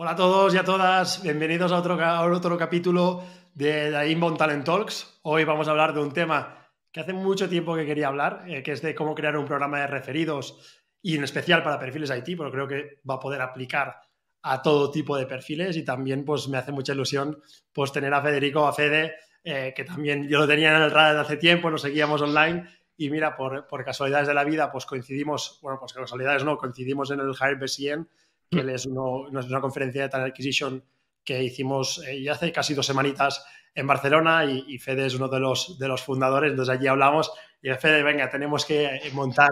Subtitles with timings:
[0.00, 1.98] Hola a todos y a todas, bienvenidos a otro,
[2.32, 5.18] otro capítulo de The Inbound Talent Talks.
[5.22, 8.62] Hoy vamos a hablar de un tema que hace mucho tiempo que quería hablar, eh,
[8.62, 12.36] que es de cómo crear un programa de referidos y en especial para perfiles IT,
[12.36, 13.96] porque creo que va a poder aplicar
[14.42, 18.22] a todo tipo de perfiles y también pues me hace mucha ilusión pues tener a
[18.22, 21.82] Federico, a Fede, eh, que también yo lo tenía en el radar hace tiempo, nos
[21.82, 26.44] seguíamos online y mira, por, por, casualidades de la vida pues coincidimos, bueno, pues casualidades
[26.44, 28.08] no, coincidimos en el Hire BCN
[28.50, 30.84] que es una conferencia de Talent Acquisition
[31.24, 35.38] que hicimos eh, ya hace casi dos semanitas en Barcelona y, Fede es uno de
[35.38, 37.30] los, de los fundadores, entonces allí hablamos
[37.62, 39.50] y Fede, venga, tenemos que montar,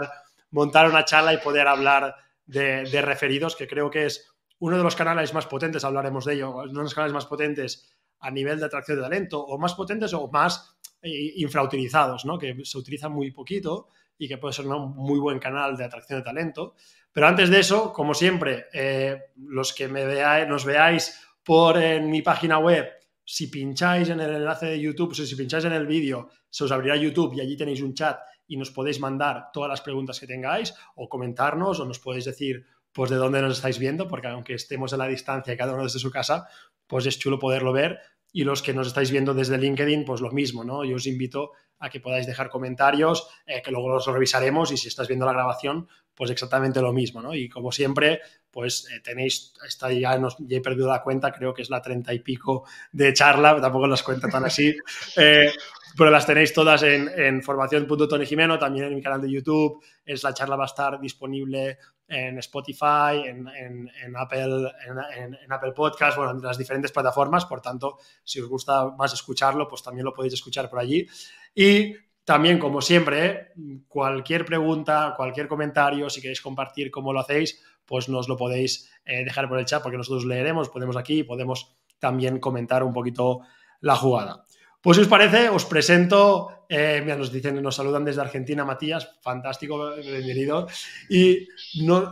[0.50, 4.97] montar una charla y poder hablar de, referidos, que creo que es uno de los
[4.97, 8.67] canales más potentes, hablaremos de ello, uno de los canales más potentes a nivel de
[8.67, 12.39] atracción de talento, o más potentes o más eh, infrautilizados, ¿no?
[12.39, 16.20] que se utilizan muy poquito y que puede ser un muy buen canal de atracción
[16.20, 16.74] de talento.
[17.17, 22.58] Pero antes de eso, como siempre, eh, los que nos veáis por en mi página
[22.58, 22.92] web,
[23.25, 26.73] si pincháis en el enlace de YouTube, o si pincháis en el vídeo, se os
[26.73, 30.27] abrirá YouTube y allí tenéis un chat y nos podéis mandar todas las preguntas que
[30.27, 34.53] tengáis o comentarnos o nos podéis decir pues de dónde nos estáis viendo, porque aunque
[34.53, 36.47] estemos a la distancia cada uno desde su casa,
[36.86, 37.98] pues es chulo poderlo ver.
[38.30, 40.84] Y los que nos estáis viendo desde LinkedIn, pues lo mismo, ¿no?
[40.84, 44.88] Yo os invito a que podáis dejar comentarios, eh, que luego los revisaremos y si
[44.88, 47.34] estás viendo la grabación, pues exactamente lo mismo, ¿no?
[47.34, 51.62] Y como siempre, pues eh, tenéis, está ya, ya he perdido la cuenta, creo que
[51.62, 54.74] es la treinta y pico de charla, tampoco las cuento tan así,
[55.16, 55.52] eh,
[55.97, 60.57] pero las tenéis todas en, en también en mi canal de YouTube, es la charla
[60.57, 64.73] va a estar disponible en Spotify, en, Apple,
[65.17, 67.46] en, Apple Podcast, bueno, en las diferentes plataformas.
[67.46, 71.07] Por tanto, si os gusta más escucharlo, pues también lo podéis escuchar por allí.
[71.55, 73.52] Y también, como siempre,
[73.89, 79.24] cualquier pregunta, cualquier comentario, si queréis compartir cómo lo hacéis, pues nos lo podéis eh,
[79.24, 83.40] dejar por el chat porque nosotros leeremos, podemos aquí podemos también comentar un poquito
[83.80, 84.45] la jugada.
[84.86, 89.19] Pues si os parece, os presento, eh, mira, nos dicen, nos saludan desde Argentina, Matías,
[89.20, 90.69] fantástico, bienvenido.
[91.11, 91.48] Y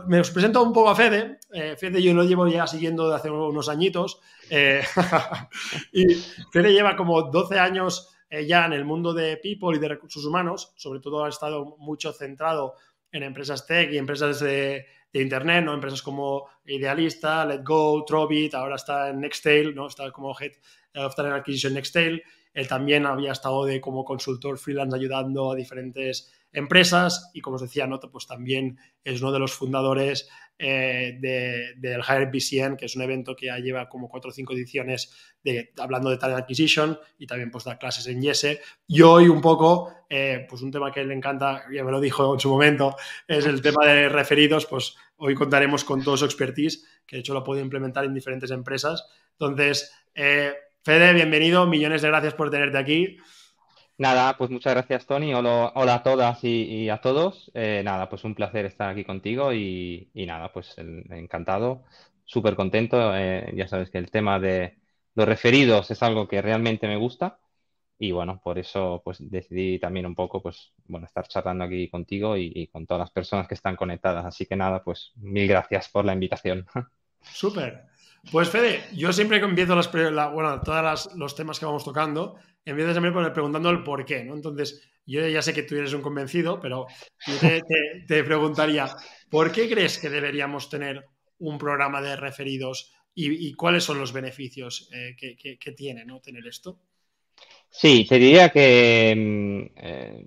[0.07, 1.39] me os presento un poco a Fede.
[1.53, 4.19] Eh, Fede yo lo llevo ya siguiendo de hace unos añitos.
[5.93, 6.15] y
[6.51, 10.25] Fede lleva como 12 años eh, ya en el mundo de people y de recursos
[10.25, 12.73] humanos, sobre todo ha estado mucho centrado
[13.09, 15.73] en empresas tech y empresas de, internet, ¿no?
[15.73, 19.87] Empresas como Idealista, Let Go, Trovit, ahora está en Nextail, ¿no?
[19.87, 20.51] Está como Head
[20.95, 22.21] of Talent Acquisition Nextail.
[22.55, 27.61] Él también había estado de como consultor freelance ayudando a diferentes empresas y como os
[27.61, 27.99] decía, ¿no?
[27.99, 33.35] pues también es uno de los fundadores eh, del Hire BCN, que es un evento
[33.35, 35.11] que ya lleva como cuatro o cinco ediciones
[35.43, 38.61] de, hablando de talent acquisition y también pues da clases en Yese.
[38.87, 42.33] Y hoy un poco, eh, pues un tema que le encanta, ya me lo dijo
[42.33, 42.95] en su momento,
[43.27, 47.33] es el tema de referidos, pues hoy contaremos con todo su expertise, que de hecho
[47.33, 49.09] lo puede implementar en diferentes empresas.
[49.33, 50.53] Entonces, eh,
[50.85, 53.17] Fede, bienvenido, millones de gracias por tenerte aquí.
[53.97, 55.33] Nada, pues muchas gracias, Tony.
[55.33, 57.49] Hola, a todas y, a todos.
[57.55, 61.85] Eh, nada, pues un placer estar aquí contigo y, nada, pues encantado,
[62.23, 63.17] súper contento.
[63.17, 64.77] Eh, ya sabes que el tema de
[65.15, 67.39] los referidos es algo que realmente me gusta
[67.97, 72.37] y bueno, por eso pues decidí también un poco, pues bueno, estar charlando aquí contigo
[72.37, 74.23] y, con todas las personas que están conectadas.
[74.23, 76.67] Así que nada, pues mil gracias por la invitación.
[77.21, 77.94] Súper.
[78.31, 83.31] Pues Fede, yo siempre empiezo las, bueno, todos los temas que vamos tocando, empiezo siempre
[83.31, 84.33] preguntando el por qué, ¿no?
[84.33, 86.87] Entonces, yo ya sé que tú eres un convencido, pero
[87.27, 87.33] yo
[88.07, 88.87] te, preguntaría,
[89.29, 91.05] ¿por qué crees que deberíamos tener
[91.37, 96.19] un programa de referidos y, cuáles son los beneficios eh, que, tiene ¿no?
[96.19, 96.79] tener esto?
[97.69, 100.25] Sí, te diría que mm, eh,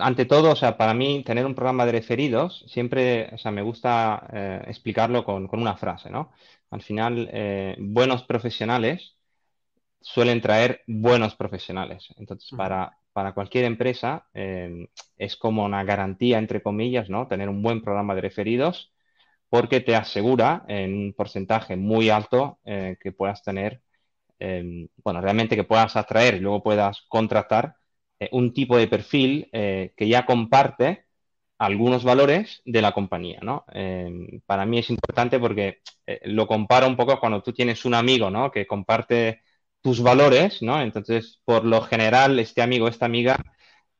[0.00, 3.62] ante todo, o sea, para mí tener un programa de referidos siempre, o sea, me
[3.62, 6.32] gusta eh, explicarlo con, con, una frase, ¿no?
[6.70, 9.16] Al final, eh, buenos profesionales
[10.00, 12.08] suelen traer buenos profesionales.
[12.16, 12.94] Entonces, para,
[13.34, 17.26] cualquier empresa eh, es como una garantía, entre comillas, ¿no?
[17.26, 18.92] Tener un buen programa de referidos
[19.48, 23.82] porque te asegura en un porcentaje muy alto eh, que puedas tener,
[24.38, 27.74] bueno, realmente que puedas atraer y luego puedas contratar
[28.30, 31.07] un tipo de perfil que ya comparte
[31.58, 33.64] algunos valores de la compañía, ¿no?
[34.46, 38.30] para mí es importante porque eh, lo comparo un poco cuando tú tienes un amigo,
[38.30, 38.50] ¿no?
[38.50, 39.42] Que comparte
[39.82, 40.80] tus valores, ¿no?
[40.80, 43.36] Entonces, por lo general, este amigo, esta amiga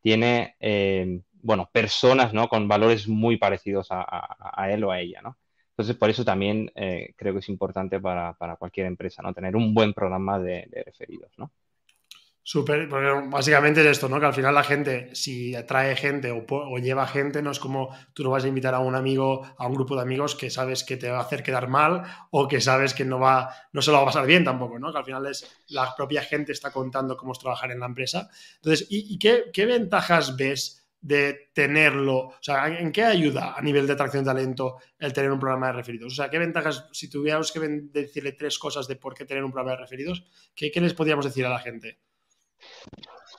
[0.00, 2.48] tiene, eh, bueno, personas, ¿no?
[2.48, 5.38] Con valores muy parecidos a, él o a ella, ¿no?
[5.70, 9.34] Entonces, por eso también eh, creo que es importante para, cualquier empresa, ¿no?
[9.34, 11.52] Tener un buen programa de, de referidos, ¿no?
[12.50, 12.86] Porque
[13.26, 14.18] básicamente es esto, ¿no?
[14.18, 18.24] Que al final la gente, si atrae gente o, lleva gente, no es como tú
[18.24, 20.96] no vas a invitar a un amigo, a un grupo de amigos que sabes que
[20.96, 23.98] te va a hacer quedar mal o que sabes que no va, no se lo
[23.98, 24.90] va a pasar bien tampoco, ¿no?
[24.92, 28.30] Que al final es la propia gente está contando cómo es trabajar en la empresa.
[28.56, 32.18] Entonces, ¿y, qué, ventajas ves de tenerlo?
[32.28, 35.66] O sea, ¿en qué ayuda a nivel de atracción de talento el tener un programa
[35.66, 36.14] de referidos?
[36.14, 39.52] O sea, ¿qué ventajas, si tuviéramos que decirle tres cosas de por qué tener un
[39.52, 40.24] programa de referidos,
[40.54, 41.98] qué, qué les podríamos decir a la gente?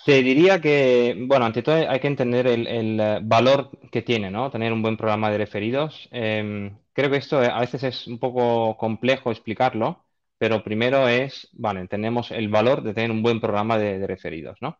[0.05, 4.49] Te diría que, bueno, ante todo hay que entender el, eh, valor que tiene, ¿no?
[4.49, 6.07] Tener un buen programa de referidos.
[6.11, 10.05] Em, creo que esto a veces es un poco complejo explicarlo,
[10.37, 14.79] pero primero es, vale, tenemos el valor de tener un buen programa de, referidos, ¿no?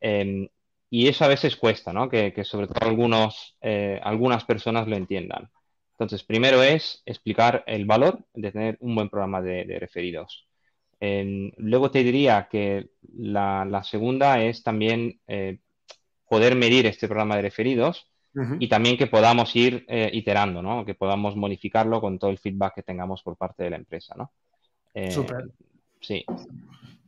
[0.00, 0.48] Em,
[0.90, 2.08] y eso a veces cuesta, ¿no?
[2.08, 5.50] Que, sobre todo algunos, eh, algunas personas lo entiendan.
[5.92, 10.46] Entonces, primero es explicar el valor de tener un buen programa de referidos
[11.56, 15.58] luego te diría que la, segunda es también eh,
[16.28, 18.08] poder medir este programa de referidos
[18.58, 20.86] y también que podamos ir eh, iterando, ¿no?
[20.86, 24.32] Que podamos modificarlo con todo el feedback que tengamos por parte de la empresa, ¿no?
[24.94, 25.50] Eh, Súper.
[26.00, 26.24] Sí.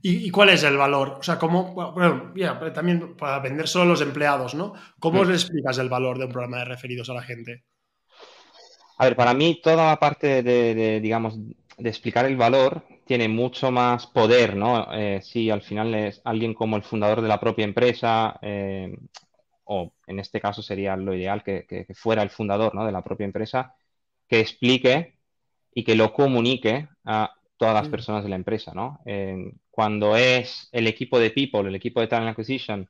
[0.02, 1.16] ¿Y, cuál es el valor?
[1.20, 2.34] O sea, ¿cómo, bueno,
[2.74, 4.74] también para vender solo a los empleados, ¿no?
[4.98, 5.28] ¿Cómo mm.
[5.28, 7.64] le explicas el valor de un programa de referidos a la gente?
[8.98, 13.70] A ver, para mí toda la parte de digamos, de explicar el valor tiene mucho
[13.70, 14.92] más poder, ¿no?
[14.92, 18.96] Eh, si al final es alguien como el fundador de la propia empresa, eh,
[19.64, 22.84] o en este caso sería lo ideal que, fuera el fundador ¿no?
[22.84, 23.74] de la propia empresa,
[24.28, 25.18] que explique
[25.74, 27.90] y que lo comunique a todas las mm.
[27.90, 29.00] personas de la empresa, ¿no?
[29.70, 32.88] cuando es el equipo de People, el equipo de Talent Acquisition,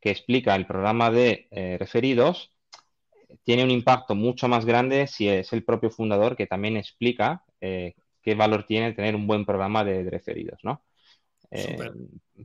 [0.00, 2.52] que explica el programa de eh, referidos,
[3.44, 7.44] tiene un impacto mucho más grande si es el propio fundador que también explica
[8.22, 10.82] qué valor tiene tener un buen programa de, referidos, ¿no?
[11.50, 11.90] Eh,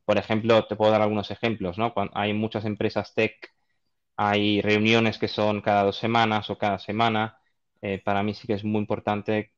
[0.04, 1.94] por ejemplo, te puedo dar algunos ejemplos, ¿no?
[1.94, 3.54] Cuando hay muchas empresas tech,
[4.18, 7.40] hay reuniones que son cada dos semanas o cada semana.
[7.82, 9.54] Eh, para mí sí que es muy importante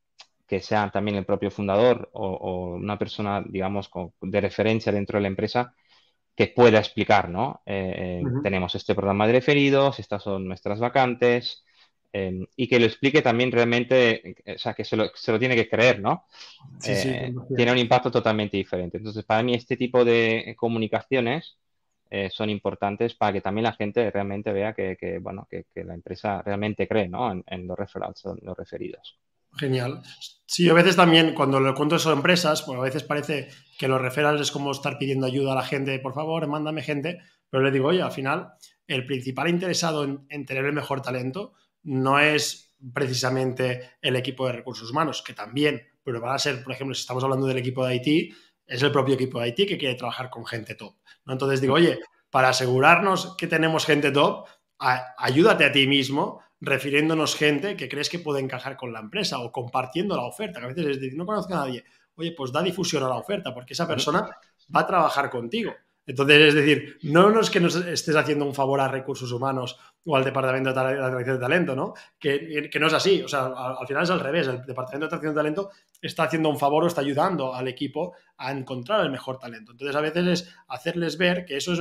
[0.45, 3.89] que sea también el propio fundador o, una persona, digamos,
[4.21, 5.73] de referencia dentro de la empresa
[6.35, 7.61] que pueda explicar, ¿no?
[7.65, 11.63] Eh, tenemos este programa de referidos, estas son nuestras vacantes,
[12.11, 15.55] Em, y que lo explique también realmente, o sea, que se lo, se lo tiene
[15.55, 16.25] que creer, ¿no?
[16.83, 18.97] Eh, tiene un impacto totalmente diferente.
[18.97, 21.57] Entonces, para mí este tipo de comunicaciones
[22.09, 26.41] eh, son importantes para que también la gente realmente vea que, bueno, que, la empresa
[26.41, 27.31] realmente cree, ¿no?
[27.45, 29.19] En, los referrals, los referidos.
[29.55, 30.01] Genial.
[30.47, 33.87] Sí, a veces también cuando le cuento eso a empresas, pues a veces parece que
[33.87, 37.19] los referrals es como estar pidiendo ayuda a la gente, por favor, mándame gente,
[37.51, 38.53] pero le digo, oye, al final,
[38.87, 41.53] el principal interesado en tener el mejor talento
[41.83, 46.73] no es precisamente el equipo de recursos humanos, que también, pero van a ser, por
[46.73, 48.35] ejemplo, si estamos hablando del equipo de IT,
[48.65, 50.95] es el propio equipo de IT que quiere trabajar con gente top.
[51.25, 51.33] ¿no?
[51.33, 51.99] Entonces digo, oye,
[52.29, 54.47] para asegurarnos que tenemos gente top,
[54.77, 59.51] ayúdate a ti mismo refiriéndonos gente que crees que puede encajar con la empresa o
[59.51, 61.83] compartiendo la oferta, que a veces es decir, no conozco a nadie,
[62.15, 64.29] oye, pues da difusión a la oferta, porque esa persona
[64.75, 65.73] va a trabajar contigo.
[66.09, 70.15] Entonces, es decir, no es que nos estés haciendo un favor a recursos humanos o
[70.15, 71.93] al Departamento de Atracción de Talento, ¿no?
[72.17, 73.21] Que, no es así.
[73.21, 74.47] O sea, al, final es al revés.
[74.47, 75.69] El Departamento de Atracción de Talento
[76.01, 79.73] está haciendo un favor o está ayudando al equipo a encontrar el mejor talento.
[79.73, 81.79] Entonces, a veces es hacerles ver que eso es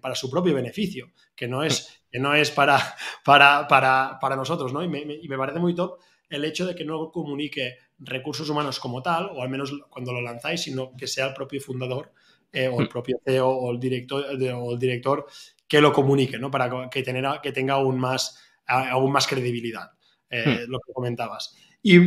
[0.00, 2.78] para su propio beneficio, que no es, que no es para,
[3.24, 4.84] para, para, nosotros, ¿no?
[4.84, 8.78] Y me, y me parece muy top el hecho de que no comunique recursos humanos
[8.78, 12.12] como tal, o al menos cuando lo lanzáis, sino que sea el propio fundador
[12.52, 12.90] eh, o el mm.
[12.90, 15.26] propio CEO o el director, o el director
[15.68, 16.50] que lo comunique, ¿no?
[16.50, 19.90] Para que, tener, que tenga aún más, aún más credibilidad,
[20.28, 20.70] eh, mm.
[20.70, 21.56] lo que comentabas.
[21.82, 21.98] Y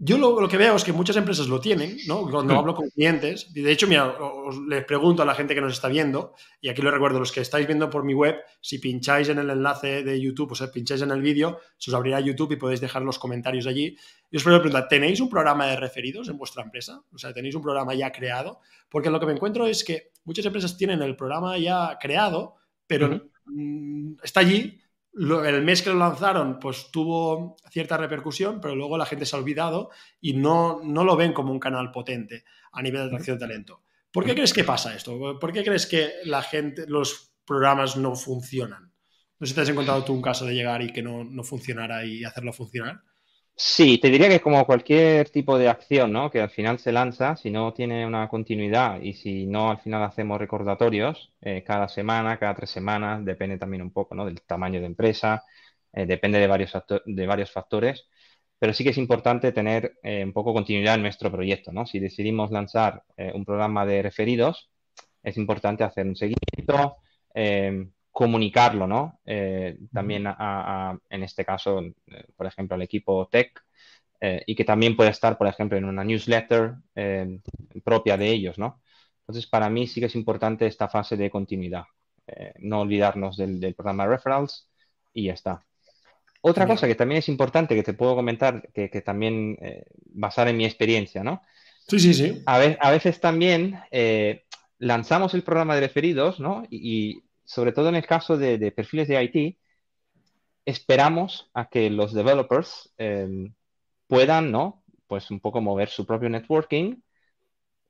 [0.00, 2.22] yo lo, que veo es que muchas empresas lo tienen, ¿no?
[2.30, 2.58] Cuando mm.
[2.58, 4.14] hablo con clientes, y de hecho, mira,
[4.68, 7.40] les pregunto a la gente que nos está viendo, y aquí lo recuerdo, los que
[7.40, 11.02] estáis viendo por mi web, si pincháis en el enlace de YouTube, o sea, pincháis
[11.02, 13.96] en el vídeo, se os abrirá YouTube y podéis dejar los comentarios allí.
[14.30, 17.02] Y os preguntar, ¿tenéis un programa de referidos en vuestra empresa?
[17.12, 18.60] O sea, ¿tenéis un programa ya creado?
[18.88, 22.54] Porque lo que me encuentro es que muchas empresas tienen el programa ya creado,
[22.86, 24.78] pero mm, está allí,
[25.18, 29.38] el mes que lo lanzaron, pues tuvo cierta repercusión, pero luego la gente se ha
[29.38, 33.46] olvidado y no, no lo ven como un canal potente a nivel de atracción de
[33.46, 33.82] talento.
[34.12, 35.38] ¿Por qué crees que pasa esto?
[35.38, 38.92] ¿Por qué crees que la gente, los programas no funcionan?
[39.38, 41.42] No sé si te has encontrado tú un caso de llegar y que no, no
[41.42, 43.02] funcionara y hacerlo funcionar.
[43.60, 46.30] Sí, te diría que es como cualquier tipo de acción, ¿no?
[46.30, 50.04] Que al final se lanza, si no tiene una continuidad y si no al final
[50.04, 54.24] hacemos recordatorios eh, cada semana, cada tres semanas, depende también un poco, ¿no?
[54.24, 55.42] Del tamaño de empresa,
[55.92, 56.72] eh, depende de varios,
[57.04, 58.06] de varios factores,
[58.60, 61.84] pero sí que es importante tener eh, un poco continuidad en nuestro proyecto, ¿no?
[61.84, 63.02] Si decidimos lanzar
[63.34, 64.70] un programa de referidos,
[65.22, 66.96] es importante hacer un seguimiento,
[68.18, 69.20] comunicarlo, ¿no?
[69.24, 73.62] Eh, también en este caso, eh, por ejemplo, al equipo tech
[74.20, 76.74] eh, y que también puede estar, por ejemplo, en una newsletter
[77.84, 78.82] propia de ellos, ¿no?
[79.20, 81.84] Entonces, para mí sí que es importante esta fase de continuidad.
[82.58, 84.68] no olvidarnos del, programa referrals
[85.14, 85.64] y ya está.
[86.40, 89.56] Otra cosa que también es importante que te puedo comentar, que, también
[90.06, 91.42] basar en mi experiencia, ¿no?
[91.86, 92.42] Sí, sí, sí.
[92.46, 93.78] A, a veces también
[94.80, 96.64] lanzamos el programa de referidos, ¿no?
[96.68, 99.58] y, sobre todo en el caso de, perfiles de IT,
[100.66, 103.54] esperamos a que los developers em,
[104.06, 104.84] puedan, ¿no?
[105.06, 106.96] Pues un poco mover su propio networking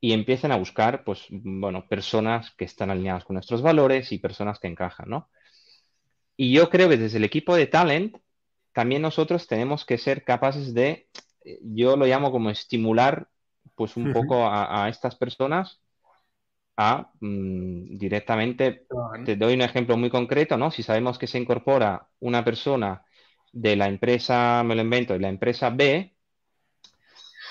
[0.00, 4.60] y empiecen a buscar, pues, bueno, personas que están alineadas con nuestros valores y personas
[4.60, 5.28] que encajan, ¿no?
[6.36, 8.16] Y yo creo que desde el equipo de talent,
[8.72, 11.08] también nosotros tenemos que ser capaces de,
[11.62, 13.28] yo lo llamo como estimular,
[13.74, 15.80] pues, un poco a estas personas
[16.78, 18.86] a mm, directamente,
[19.24, 20.70] te doy un ejemplo muy concreto, ¿no?
[20.70, 23.02] Si sabemos que se incorpora una persona
[23.52, 26.14] de la empresa, me lo invento, de la empresa B,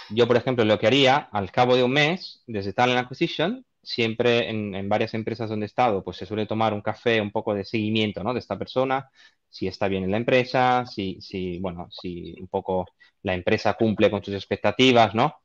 [0.10, 4.50] yo, por ejemplo, lo que haría al cabo de un mes, desde Talent Acquisition, siempre
[4.50, 7.66] en, varias empresas donde he estado, pues se suele tomar un café, un poco de
[7.66, 8.34] seguimiento, ¿no?
[8.34, 9.10] De esta persona,
[9.50, 12.86] si está bien en la empresa, si, si, bueno, si un poco
[13.24, 15.36] la empresa cumple con sus expectativas, ¿no?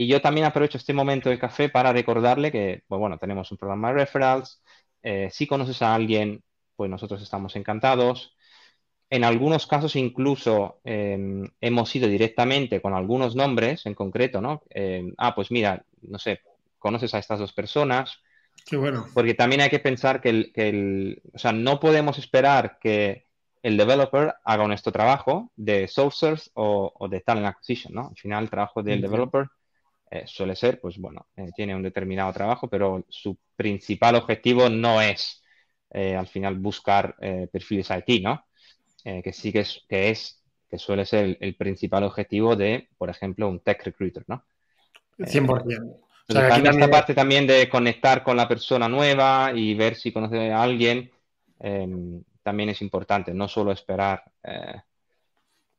[0.00, 3.58] Y yo también aprovecho este momento de café para recordarle que, pues bueno, tenemos un
[3.58, 4.62] programa de referrals.
[5.02, 6.44] Eh, si conoces a alguien,
[6.76, 8.36] pues nosotros estamos encantados.
[9.10, 14.62] En algunos casos incluso em, hemos ido directamente con algunos nombres en concreto, ¿no?
[14.70, 16.42] Em, ah, pues mira, no sé,
[16.78, 18.20] conoces a estas dos personas.
[18.64, 19.04] Qué bueno.
[19.12, 23.26] Porque también hay que pensar que el, que el, o sea, no podemos esperar que
[23.62, 28.08] el developer haga nuestro trabajo de sourcers o, o de talent acquisition, ¿no?
[28.10, 29.48] Al final el trabajo del developer
[30.10, 35.02] eh, suele ser, pues bueno, eh, tiene un determinado trabajo, pero su principal objetivo no
[35.02, 35.42] es
[35.90, 37.16] eh, al final buscar
[37.50, 38.44] perfiles IT, ¿no?
[39.04, 43.48] que sí que es, que es, que suele ser el, principal objetivo de, por ejemplo,
[43.48, 44.44] un tech recruiter, ¿no?
[45.16, 45.96] 100%.
[46.28, 50.12] O sea, aquí esta parte también de conectar con la persona nueva y ver si
[50.12, 51.10] conoce a alguien
[52.42, 54.24] también es importante, no solo esperar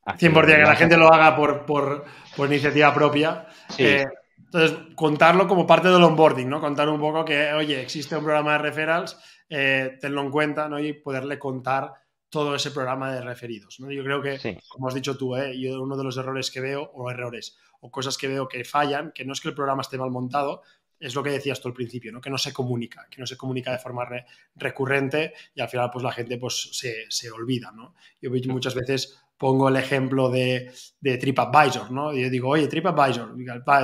[0.06, 2.06] 100% que la gente lo haga por, por,
[2.48, 3.48] iniciativa propia.
[3.78, 4.06] Eh,
[4.38, 6.60] entonces, contarlo como parte del onboarding, ¿no?
[6.60, 9.18] Contar un poco que, oye, existe un programa de referrals,
[9.50, 10.80] eh, tenlo en cuenta, ¿no?
[10.80, 11.94] Y poderle contar
[12.30, 13.92] todo ese programa de referidos, ¿no?
[13.92, 15.60] Yo creo que, como has dicho tú, ¿eh?
[15.60, 19.12] yo uno de los errores que veo, o errores, o cosas que veo que fallan,
[19.12, 20.62] que no es que el programa esté mal montado,
[21.00, 22.22] es lo que decías tú al principio, ¿no?
[22.22, 24.08] Que no se comunica, que no se comunica de forma
[24.56, 27.96] recurrente y al final pues la gente pues se, se olvida, ¿no?
[28.22, 32.14] Yo muchas veces pongo el ejemplo de, de TripAdvisor, ¿no?
[32.14, 33.34] Y yo digo, oye, TripAdvisor,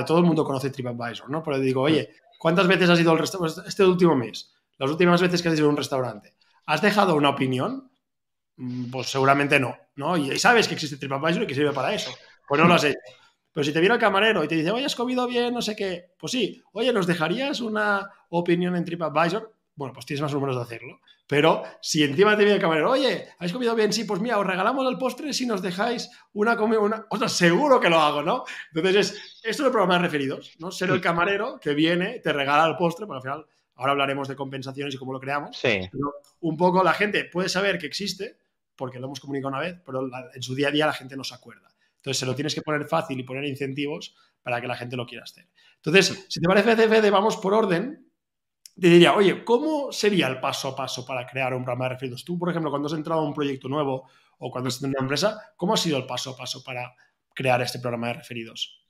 [0.06, 1.42] todo el mundo conoce TripAdvisor, ¿no?
[1.42, 4.52] Pero digo, oye, ¿cuántas veces has ido al restaurante este último mes?
[4.76, 6.34] Las últimas veces que has ido a un restaurante,
[6.66, 7.90] ¿has dejado una opinión?
[8.58, 10.18] Mm, pues seguramente no, ¿no?
[10.18, 12.10] Y sabes que existe TripAdvisor y que sirve para eso.
[12.46, 12.98] Pues no lo has hecho.
[13.50, 15.74] Pero si te viene el camarero y te dice, oye, has comido bien, no sé
[15.74, 19.55] qué, pues sí, oye, ¿nos dejarías una opinión en TripAdvisor?
[19.76, 21.00] Bueno, pues tienes más números de hacerlo.
[21.26, 23.92] Pero si encima te viene el camarero, oye, ¿habéis comido bien?
[23.92, 27.06] Sí, pues mira, os regalamos el postre si nos dejáis una comida, una...
[27.10, 28.44] O sea, seguro que lo hago, ¿no?
[28.72, 30.70] Entonces, es, esto es el programa de referidos, ¿no?
[30.70, 34.36] Ser el camarero que viene, te regala el postre, porque al final, ahora hablaremos de
[34.36, 35.56] compensaciones y cómo lo creamos.
[35.56, 35.88] Sí.
[35.92, 38.38] Pero un poco la gente puede saber que existe,
[38.74, 41.24] porque lo hemos comunicado una vez, pero en su día a día la gente no
[41.24, 41.68] se acuerda.
[41.96, 45.06] Entonces, se lo tienes que poner fácil y poner incentivos para que la gente lo
[45.06, 45.48] quiera hacer.
[45.74, 48.05] Entonces, si te parece, Fede, vamos por orden
[48.78, 52.24] te diría, oye, ¿cómo sería el paso a paso para crear un programa de referidos?
[52.24, 55.00] Tú, por ejemplo, cuando has entrado a un proyecto nuevo o cuando estás en una
[55.00, 56.94] empresa, ¿cómo ha sido el paso a paso para
[57.34, 58.82] crear este programa de referidos?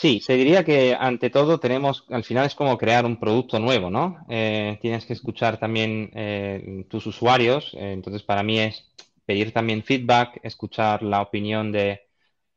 [0.00, 3.88] Sí, te diría que ante todo tenemos, al final es como crear un producto nuevo,
[3.90, 4.26] ¿no?
[4.28, 8.92] Eh, tienes que escuchar también eh, tus usuarios, eh, entonces para mí es
[9.24, 12.02] pedir también feedback, escuchar la opinión de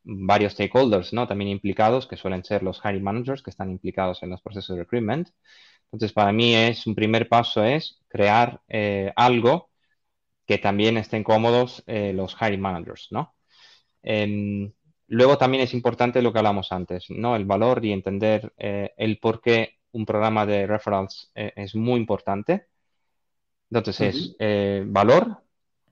[0.04, 1.28] varios stakeholders, ¿no?
[1.28, 4.84] También implicados, que suelen ser los hiring managers que están implicados en los procesos de
[4.84, 5.30] recruitment.
[5.92, 9.70] Entonces, para mí es un primer paso es crear eh, algo
[10.46, 13.36] que también estén cómodos eh, los hiring managers, ¿no?
[14.04, 14.72] Em,
[15.08, 17.36] luego también es importante lo que hablamos antes, ¿no?
[17.36, 22.68] El valor y entender eh, el por qué un programa de referrals es muy importante.
[23.72, 25.42] Entonces es valor,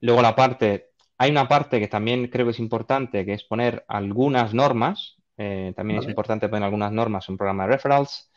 [0.02, 3.84] luego la parte hay una parte que también creo que es importante, que es poner
[3.88, 5.18] algunas normas.
[5.36, 8.30] También es importante poner algunas normas en un programa de referrals.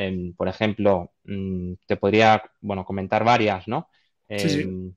[0.00, 3.88] Em, por ejemplo, mm, te podría, bueno, comentar varias, ¿no?
[4.28, 4.94] Em,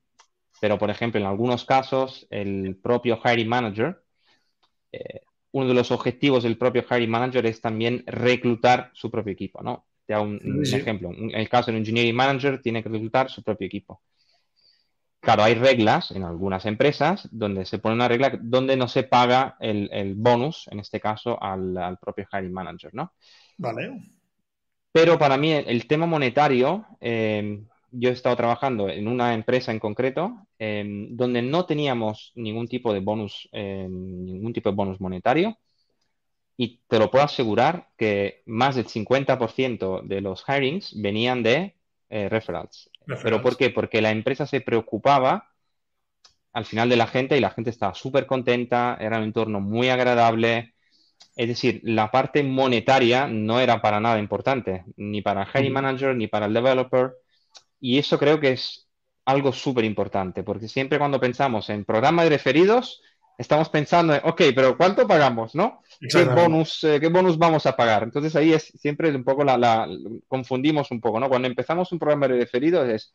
[0.60, 4.00] pero, por ejemplo, en algunos casos, el propio hiring manager,
[4.92, 9.60] eh, uno de los objetivos del propio hiring manager es también reclutar su propio equipo,
[9.60, 9.86] ¿no?
[10.06, 11.10] Te hago un, ejemplo.
[11.10, 14.02] En el caso del engineering manager, tiene que reclutar su propio equipo.
[15.18, 19.56] Claro, hay reglas en algunas empresas donde se pone una regla donde no se paga
[19.58, 23.14] el, bonus, en este caso, al, propio hiring manager, ¿no?
[23.58, 24.21] Vale.
[24.92, 29.78] Pero para mí el tema monetario, em, yo he estado trabajando en una empresa en
[29.78, 35.58] concreto em, donde no teníamos ningún tipo de bonus, em, ningún tipo de bonus monetario.
[36.56, 41.76] Y te lo puedo asegurar que más del 50% de los hirings venían de
[42.10, 42.90] eh, referrals.
[43.22, 43.70] ¿Pero por qué?
[43.70, 45.48] Porque la empresa se preocupaba
[46.52, 49.88] al final de la gente y la gente estaba súper contenta, era un entorno muy
[49.88, 50.71] agradable.
[51.34, 56.14] Es decir, la parte monetaria no era para nada importante, ni para el hiring manager,
[56.14, 57.12] ni para el developer.
[57.80, 58.88] Y eso creo que es
[59.24, 63.02] algo súper importante, porque siempre cuando pensamos en programa de referidos,
[63.38, 65.82] estamos pensando, en, ok, pero ¿cuánto pagamos, no?
[66.00, 68.02] ¿Qué bonus, eh, ¿Qué bonus vamos a pagar?
[68.02, 69.88] Entonces ahí es siempre un poco la,
[70.28, 71.28] confundimos un poco, ¿no?
[71.28, 73.14] Cuando empezamos un programa de referidos es,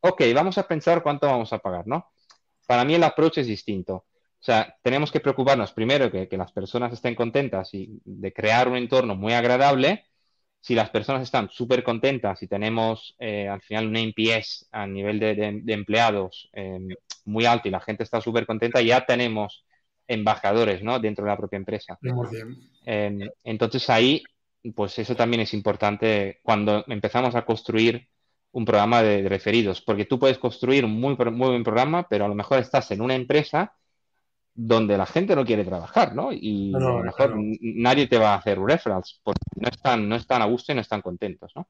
[0.00, 2.10] ok, vamos a pensar cuánto vamos a pagar, ¿no?
[2.66, 4.04] Para mí el approach es distinto.
[4.46, 8.68] O sea, tenemos que preocuparnos primero que, que las personas estén contentas y de crear
[8.68, 10.04] un entorno muy agradable
[10.60, 15.18] si las personas están súper contentas y tenemos eh, al final un NPS a nivel
[15.18, 16.90] de, empleados em,
[17.24, 19.64] muy alto y la gente está súper contenta, ya tenemos
[20.06, 21.00] embajadores ¿no?
[21.00, 21.98] dentro de la propia empresa.
[22.84, 24.22] Em, entonces ahí,
[24.76, 28.08] pues eso también es importante cuando empezamos a construir
[28.52, 32.26] un programa de, de referidos, porque tú puedes construir un muy, muy buen programa, pero
[32.26, 33.72] a lo mejor estás en una empresa
[34.56, 36.30] donde la gente no quiere trabajar, ¿no?
[36.32, 40.42] Y a lo mejor nadie te va a hacer referrals porque no están, no están
[40.42, 41.68] a gusto y no están contentos, ¿no?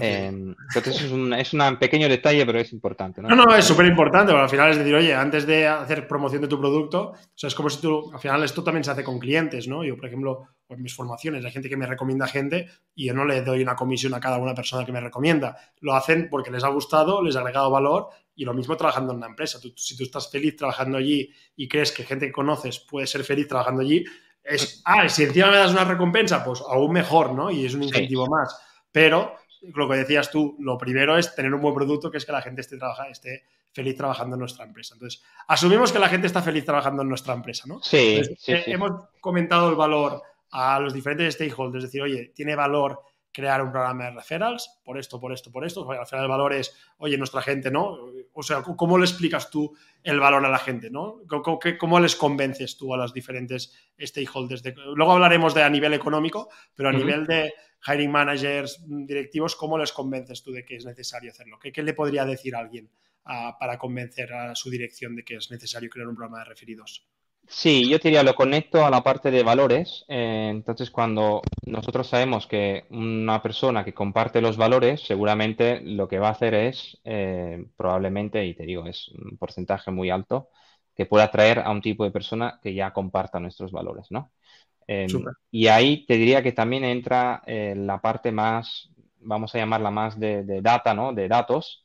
[0.00, 3.22] Eh, entonces es un, es un pequeño detalle, pero es importante.
[3.22, 6.42] No, no, es súper importante, porque al final es decir, oye, antes de hacer promoción
[6.42, 9.04] de tu producto, o sea, es como si tú, al final esto también se hace
[9.04, 9.84] con clientes, ¿no?
[9.84, 13.24] Yo, por ejemplo, en mis formaciones, hay gente que me recomienda gente y yo no
[13.24, 15.56] le doy una comisión a cada una persona que me recomienda.
[15.80, 19.18] Lo hacen porque les ha gustado, les ha agregado valor y lo mismo trabajando en
[19.18, 19.58] una empresa.
[19.58, 23.48] si tú estás feliz trabajando allí y crees que gente que conoces puede ser feliz
[23.48, 24.04] trabajando allí,
[24.44, 27.50] es, ah, si encima me das una recompensa, pues aún mejor, ¿no?
[27.50, 28.56] Y es un incentivo más.
[28.92, 29.34] Pero
[29.74, 32.42] lo que decías tú, lo primero es tener un buen producto, que es que la
[32.42, 34.94] gente esté, trabaja, esté feliz trabajando en nuestra empresa.
[34.94, 37.82] Entonces, asumimos que la gente está feliz trabajando en nuestra empresa, ¿no?
[37.82, 42.54] Sí, sí, eh, Hemos comentado el valor a los diferentes stakeholders, es decir, oye, tiene
[42.54, 43.00] valor
[43.32, 45.90] crear un programa de referrals por esto, por esto, por esto.
[45.90, 47.98] al final el valor es, oye, nuestra gente, ¿no?
[48.38, 51.22] O sea, ¿cómo le explicas tú el valor a la gente, ¿no?
[51.78, 54.62] ¿Cómo, les convences tú a los diferentes stakeholders?
[54.94, 57.54] luego hablaremos de a nivel económico, pero a nivel de
[57.86, 61.58] hiring managers, directivos, ¿cómo les convences tú de que es necesario hacerlo?
[61.58, 62.90] ¿Qué, le podría decir a alguien
[63.24, 67.06] ah, para convencer a su dirección de que es necesario crear un programa de referidos?
[67.48, 70.04] Sí, yo diría, lo conecto a la parte de valores.
[70.08, 76.18] Eh, entonces, cuando nosotros sabemos que una persona que comparte los valores, seguramente lo que
[76.18, 80.50] va a hacer es, eh, probablemente, y te digo, es un porcentaje muy alto,
[80.94, 84.32] que pueda atraer a un tipo de persona que ya comparta nuestros valores, ¿no?
[84.88, 89.90] Em, y ahí te diría que también entra eh, la parte más, vamos a llamarla
[89.90, 91.12] más de, de data, ¿no?
[91.14, 91.84] De datos.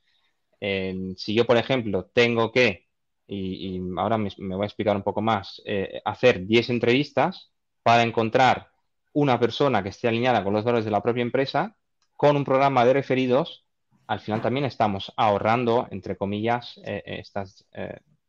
[1.18, 2.88] Si yo, por ejemplo, tengo que
[3.34, 8.70] y, ahora me, voy a explicar un poco más, eh, hacer 10 entrevistas para encontrar
[9.14, 11.76] una persona que esté alineada con los valores de la propia empresa,
[12.18, 13.66] con un programa de referidos,
[14.08, 17.66] al final también estamos ahorrando, entre comillas, eh, eh, estas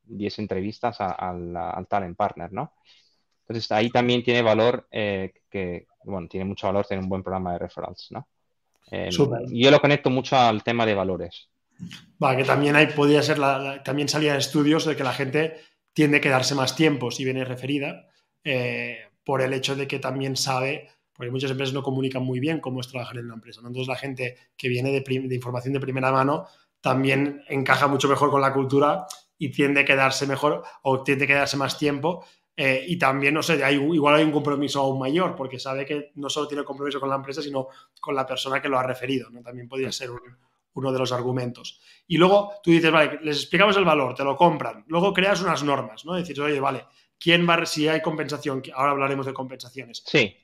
[0.04, 2.72] 10 entrevistas al, al, talent partner, ¿no?
[3.40, 7.58] Entonces ahí también tiene valor que, bueno, tiene mucho valor tener un buen programa de
[7.58, 8.28] referrals, ¿no?
[9.50, 11.51] yo lo conecto mucho al tema de valores.
[12.22, 15.56] Va, que también hay, podría ser, la, también salían estudios de que la gente
[15.92, 18.08] tiende a quedarse más tiempo si viene referida,
[18.44, 22.60] eh, por el hecho de que también sabe, porque muchas empresas no comunican muy bien
[22.60, 23.60] cómo es trabajar en una empresa.
[23.60, 26.46] Entonces la gente que viene de, información de primera mano
[26.80, 29.06] también encaja mucho mejor con la cultura
[29.38, 32.24] y tiende a quedarse mejor o tiende a quedarse más tiempo.
[32.56, 36.12] Eh, y también, no sé, hay, igual hay un compromiso aún mayor, porque sabe que
[36.16, 37.68] no solo tiene compromiso con la empresa, sino
[38.00, 39.30] con la persona que lo ha referido.
[39.30, 39.40] ¿no?
[39.42, 40.20] También podría ser un,
[40.74, 41.80] uno de los argumentos.
[42.06, 44.84] Y luego tú dices, vale, les explicamos el valor, te lo compran.
[44.88, 46.14] Luego creas unas normas, ¿no?
[46.14, 46.84] Decir, oye, vale,
[47.18, 50.02] ¿quién va, si hay compensación, ahora hablaremos de compensaciones.
[50.06, 50.36] Sí.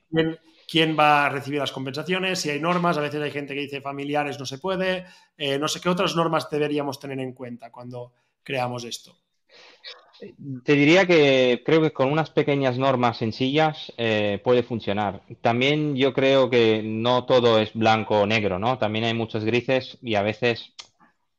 [0.67, 2.39] ¿Quién, va a recibir las compensaciones?
[2.39, 5.05] Si hay normas, a veces hay gente que dice familiares no se puede.
[5.35, 8.13] Eh, no sé qué otras normas deberíamos tener en cuenta cuando
[8.43, 9.17] creamos esto.
[10.63, 15.21] Te diría que creo que con unas pequeñas normas sencillas eh, puede funcionar.
[15.41, 18.77] También yo creo que no todo es blanco o negro, ¿no?
[18.77, 20.73] También hay muchos grises y a veces,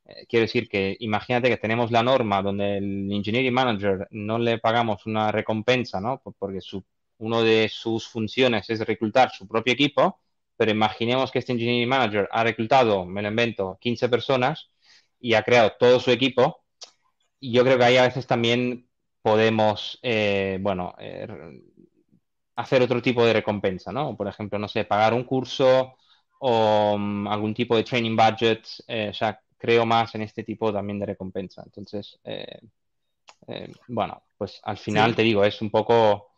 [0.06, 4.58] eh, quiero decir que imagínate que tenemos la norma donde el engineering manager no le
[4.58, 6.22] pagamos una recompensa, ¿no?
[6.38, 6.82] Porque su,
[7.18, 10.20] uno de sus funciones es reclutar su propio equipo,
[10.56, 14.70] pero imaginemos que este engineering manager ha reclutado, me lo invento, 15 personas
[15.20, 16.60] y ha creado todo su equipo
[17.40, 18.88] yo creo que ahí a veces también
[19.22, 21.26] podemos, eh, bueno, eh,
[22.56, 24.16] hacer otro tipo de recompensa, ¿no?
[24.16, 25.96] Por ejemplo, no sé, pagar un curso
[26.40, 28.66] o um, algún tipo de training budget.
[28.88, 31.62] Eh, o sea, creo más en este tipo también de recompensa.
[31.64, 32.18] Entonces,
[33.88, 36.32] bueno, pues al final te digo, es un poco,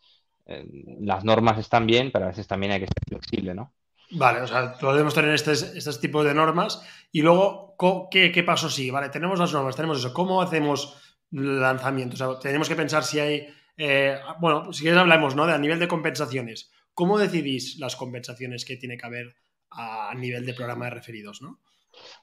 [0.46, 3.72] las normas están bien, pero a veces también hay que ser flexible, ¿no?
[4.14, 7.77] Vale, o sea, podemos tener este, este tipo de normas y luego,
[8.11, 8.90] ¿qué, qué paso sigue?
[8.90, 10.12] Vale, tenemos las normas, tenemos eso.
[10.12, 10.96] ¿Cómo hacemos
[11.31, 12.20] lanzamientos?
[12.20, 13.48] O sea, tenemos que pensar si hay.
[13.77, 15.46] Eh, bueno, si quieres hablamos, ¿no?
[15.46, 16.70] De a nivel de compensaciones.
[16.94, 19.35] ¿Cómo decidís las compensaciones que tiene que haber
[19.70, 21.61] a nivel de programa de referidos, ¿no?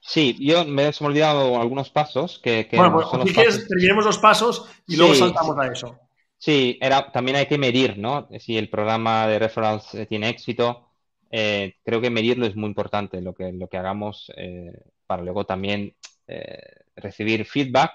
[0.00, 2.68] Sí, yo me he olvidado algunos pasos que.
[2.72, 5.98] bueno, pues si quieres, terminemos los pasos y luego saltamos a eso.
[6.38, 8.28] Sí, era, también hay que medir, ¿no?
[8.38, 10.89] Si el programa de referrals eh, tiene éxito
[11.30, 14.72] eh, creo que medirlo es muy importante, lo que, lo que hagamos eh,
[15.06, 15.94] para luego también
[16.26, 16.58] eh,
[16.96, 17.92] recibir feedback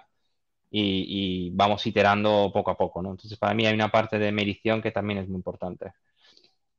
[0.71, 3.11] y, vamos iterando poco a poco, ¿no?
[3.11, 5.93] Entonces, para mí hay una parte de medición que también es muy importante.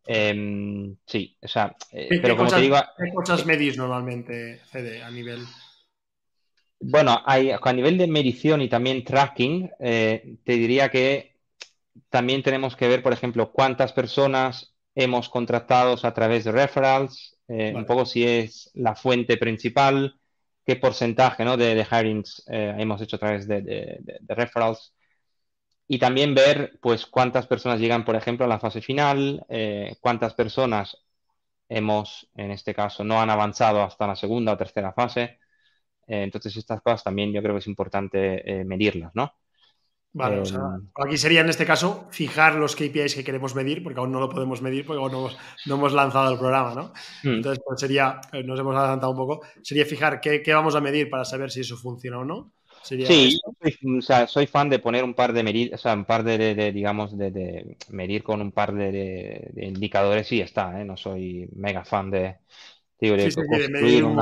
[0.05, 2.77] Em, sí, o sea, pero como te digo...
[2.99, 5.41] ¿Qué cosas medís normalmente, CD, a nivel...?
[6.79, 11.39] Bueno, hay, a nivel de medición y también tracking, te diría que
[12.11, 17.73] también tenemos que ver, por ejemplo, cuántas personas hemos contratado a través de referrals, eh,
[17.77, 20.19] un poco si es la fuente principal,
[20.65, 21.57] qué porcentaje ¿no?
[21.57, 24.95] de, de hirings eh, hemos hecho a través de, de, referrals.
[25.87, 30.35] Y también ver pues cuántas personas llegan, por ejemplo, a la fase final, eh, cuántas
[30.35, 30.97] personas
[31.69, 35.39] hemos, en este caso, no han avanzado hasta la segunda o tercera fase.
[36.07, 39.35] entonces, estas cosas también yo creo que es importante medirlas, ¿no?
[40.17, 43.83] Vale, o sea, em, aquí sería en este caso fijar los KPIs que queremos medir,
[43.83, 46.93] porque aún no lo podemos medir, porque aún no hemos, lanzado el programa, ¿no?
[47.23, 47.35] Hmm.
[47.37, 51.11] Entonces, pues sería, eh, nos hemos adelantado un poco, sería fijar qué, vamos a medir
[51.11, 52.55] para saber si eso funciona o no.
[52.83, 53.39] sí, soy,
[53.99, 56.73] o sea, soy fan de poner un par de medidas, o sea, un par de,
[56.73, 60.85] digamos, de, medir con un par de, indicadores y ya está, ¿eh?
[60.87, 62.37] No soy mega fan de,
[62.99, 64.17] digo, construir un,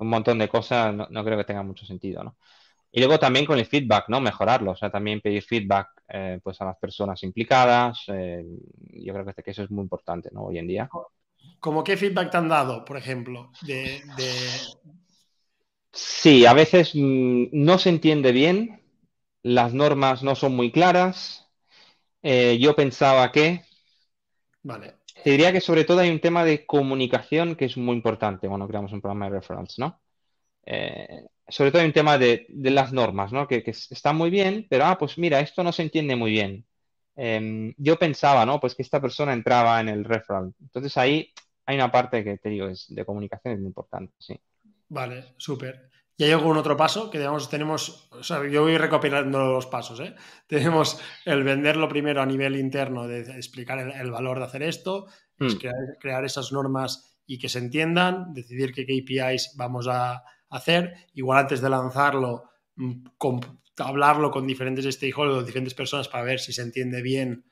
[0.00, 2.36] montón de cosas, no, no creo que tenga mucho sentido, ¿no?
[2.90, 4.20] Y luego también con el feedback, ¿no?
[4.20, 8.04] Mejorarlo, o sea, también pedir feedback eh, pues a las personas implicadas.
[8.08, 8.44] Eh,
[8.94, 10.44] yo creo que, este, que eso es muy importante, ¿no?
[10.44, 10.88] Hoy en día.
[11.60, 13.52] ¿Cómo qué feedback te han dado, por ejemplo?
[13.62, 14.02] De,
[15.92, 18.82] Sí, a veces mm, no se entiende bien,
[19.42, 21.48] las normas no son muy claras.
[22.22, 23.62] Eh, yo pensaba que...
[24.62, 24.96] Vale.
[25.24, 28.68] Te diría que sobre todo hay un tema de comunicación que es muy importante cuando
[28.68, 30.00] creamos un programa de reference, ¿no?
[31.48, 33.48] Sobre todo hay un tema de, las normas, ¿no?
[33.48, 36.66] Que, está muy bien, pero, ah, pues mira, esto no se entiende muy bien.
[37.16, 38.60] Em, yo pensaba, ¿no?
[38.60, 40.52] Pues que esta persona entraba en el referral.
[40.60, 41.32] Entonces ahí
[41.66, 44.38] hay una parte que te digo, es de comunicación es muy importante, sí.
[44.88, 45.90] Vale, súper.
[46.16, 47.10] ¿Y hay algún otro paso?
[47.10, 50.14] Que digamos, tenemos, o sea, yo voy recopilando los pasos, ¿eh?
[50.46, 55.06] Tenemos el venderlo primero a nivel interno, de explicar el, valor de hacer esto,
[55.38, 55.48] hmm.
[56.00, 60.94] crear esas normas y que se entiendan, decidir qué KPIs vamos a, hacer.
[61.14, 62.44] Igual antes de lanzarlo,
[62.76, 63.04] mm,
[63.78, 67.44] hablarlo con diferentes stakeholders, diferentes personas para ver si se entiende bien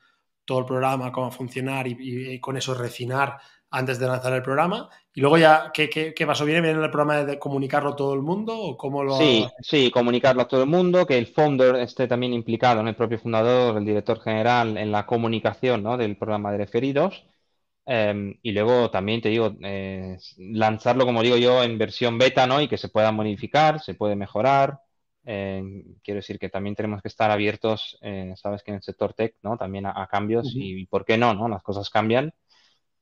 [0.45, 3.37] todo el programa, cómo va a funcionar y, con eso refinar
[3.69, 4.89] antes de lanzar el programa.
[5.13, 6.45] Y luego ya, ¿qué, qué, qué pasó?
[6.45, 9.17] ¿Viene bien el programa de comunicarlo a todo el mundo o cómo lo...?
[9.17, 12.95] Sí, sí, comunicarlo a todo el mundo, que el founder esté también implicado, en el
[12.95, 15.97] propio fundador, el director general, en la comunicación ¿no?
[15.97, 17.25] del programa de referidos
[17.89, 22.61] Em, y luego también te digo, eh, lanzarlo, como digo yo, en versión beta, ¿no?
[22.61, 24.81] Y que se pueda modificar, se puede mejorar.
[25.23, 29.13] Em, quiero decir que también tenemos que estar abiertos, eh, sabes que en el sector
[29.13, 29.57] tech, ¿no?
[29.57, 31.47] También a, cambios y, por qué no, ¿no?
[31.47, 32.33] Las cosas cambian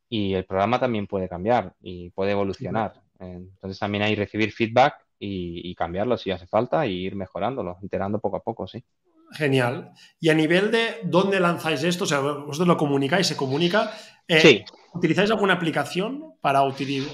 [0.09, 3.01] y el programa también puede cambiar y puede evolucionar.
[3.19, 8.19] entonces también hay recibir feedback y, y cambiarlo si hace falta y ir mejorándolo, iterando
[8.19, 8.83] poco a poco, sí.
[9.31, 9.91] Genial.
[10.19, 13.91] Y a nivel de dónde lanzáis esto, o sea, vosotros lo comunicáis, se comunica.
[14.27, 16.61] Eh, ¿Utilizáis alguna aplicación para,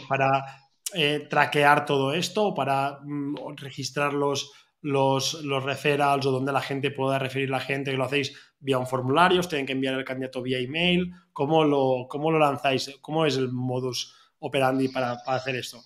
[0.08, 0.30] para
[0.94, 6.62] eh, traquear todo esto o para mm, registrar los, los, los, referrals o donde la
[6.62, 7.94] gente pueda referir a la gente?
[7.94, 11.12] Lo hacéis vía un formulario, os tienen que enviar el candidato vía email.
[11.34, 12.98] ¿Cómo lo, cómo lo lanzáis?
[13.02, 15.82] ¿Cómo es el modus operandi para, para hacer esto?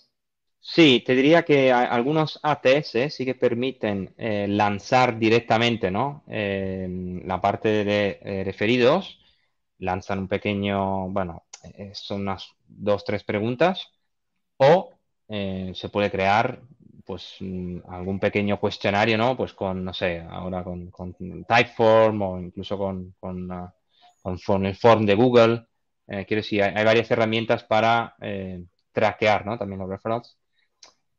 [0.68, 6.24] Sí, te diría que algunos ATS sí que permiten eh, lanzar directamente, ¿no?
[6.28, 9.20] Eh, la parte de eh, referidos,
[9.80, 11.46] lanzan un pequeño, bueno,
[11.94, 13.92] son unas dos, tres preguntas,
[14.58, 14.92] o
[15.28, 16.62] se puede crear,
[17.06, 19.38] pues, mm, algún pequeño cuestionario, ¿no?
[19.38, 20.92] Pues con, no sé, ahora con,
[21.48, 23.74] Typeform o incluso con, con, ah,
[24.26, 25.68] el form de Google.
[26.08, 28.16] quiero decir, hay, hay, varias herramientas para
[28.94, 29.58] traquear, ¿no?
[29.58, 30.38] También los referrals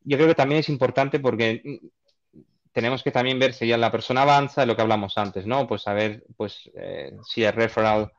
[0.07, 2.40] yo creo que también es importante porque mm,
[2.73, 5.66] tenemos que también ver si ya la persona avanza, lo que hablamos antes, ¿no?
[5.66, 8.12] Pues saber pues, eh, si el referral,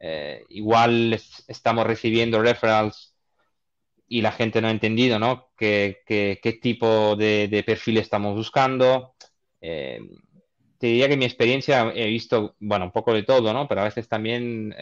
[0.00, 3.14] eh, igual estamos recibiendo referrals
[4.08, 5.50] y la gente no ha entendido, ¿no?
[5.56, 9.14] ¿Qué, qué, tipo de, perfil estamos buscando?
[9.60, 10.00] Eh,
[10.78, 13.68] te diría que mi experiencia he visto, bueno, un poco de todo, ¿no?
[13.68, 14.74] Pero a veces también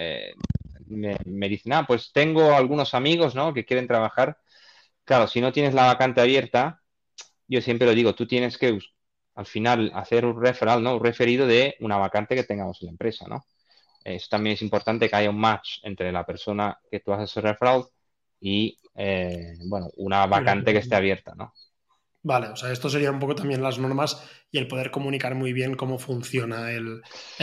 [0.87, 3.53] me, me, dicen, ah, pues tengo algunos amigos, ¿no?
[3.53, 4.39] Que quieren trabajar
[5.07, 6.83] Claro, si no tienes la vacante abierta,
[7.49, 8.79] yo siempre lo digo, tú tienes que
[9.37, 10.97] al final hacer un referral, ¿no?
[10.97, 13.47] Un referido de una vacante que tengamos en la empresa, ¿no?
[14.05, 17.45] Eso también es importante que haya un match entre la persona que tú haces el
[17.45, 17.85] referral
[18.41, 21.53] y, eh, bueno, una vacante que esté abierta, ¿no?
[22.27, 25.53] Vale, o sea, esto sería un poco también las normas y el poder comunicar muy
[25.53, 27.01] bien cómo funciona el,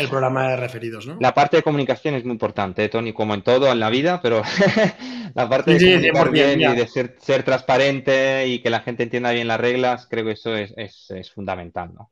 [0.10, 1.16] programa de referidos, ¿no?
[1.22, 4.42] La parte de comunicación es muy importante, Tony, como en todo en la vida, pero
[5.36, 9.32] la parte de comunicar bien, y de ser, ser, transparente y que la gente entienda
[9.32, 12.12] bien las reglas, creo que eso es, es fundamental, ¿no?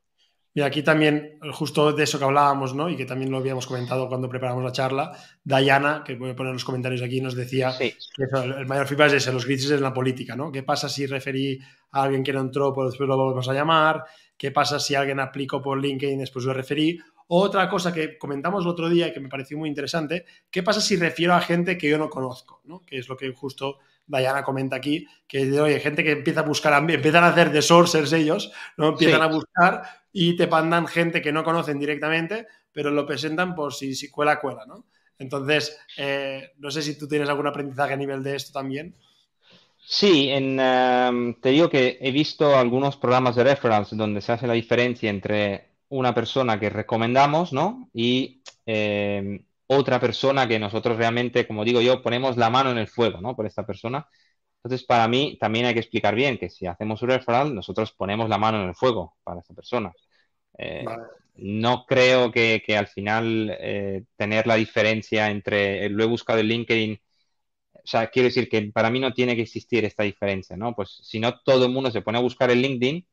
[0.54, 2.90] Y aquí también, justo de eso que hablábamos, ¿no?
[2.90, 5.12] Y que también lo habíamos comentado cuando preparamos la charla,
[5.42, 7.94] Diana, que voy a poner los comentarios aquí, nos decía que
[8.58, 10.52] el mayor feedback es ese, los grises en la política, ¿no?
[10.52, 11.58] ¿Qué pasa si referí
[11.92, 14.04] a alguien que no entró, pues después lo volvemos a llamar?
[14.36, 16.98] ¿Qué pasa si alguien aplicó por LinkedIn y después lo referí?
[17.28, 20.82] Otra cosa que comentamos el otro día y que me pareció muy interesante, ¿qué pasa
[20.82, 22.60] si refiero a gente que yo no conozco?
[22.64, 22.84] ¿no?
[22.84, 26.90] Que es lo que justo Diana comenta aquí, que oye, gente que empieza a buscar,
[26.90, 28.88] empiezan a hacer de sourcers ellos, ¿no?
[28.88, 33.72] Empiezan a buscar y te mandan gente que no conocen directamente, pero lo presentan por
[33.74, 34.86] si, si cuela, cuela, ¿no?
[35.18, 38.94] Entonces, eh, no sé si tú tienes algún aprendizaje a nivel de esto también.
[39.84, 44.46] Sí, en, em, te digo que he visto algunos programas de reference donde se hace
[44.46, 47.90] la diferencia entre una persona que recomendamos, ¿no?
[47.92, 52.88] Y em, otra persona que nosotros realmente, como digo yo, ponemos la mano en el
[52.88, 53.34] fuego, ¿no?
[53.36, 54.06] Por esta persona.
[54.62, 58.28] Entonces, para mí también hay que explicar bien que si hacemos un referral, nosotros ponemos
[58.28, 59.92] la mano en el fuego para esta persona.
[60.58, 60.84] Eh,
[61.36, 67.00] no creo que, al final eh, tener la diferencia entre lo he buscado en LinkedIn,
[67.74, 70.74] o sea, quiero decir que para mí no tiene que existir esta diferencia, ¿no?
[70.74, 73.06] Pues si no, todo el mundo se pone a buscar en LinkedIn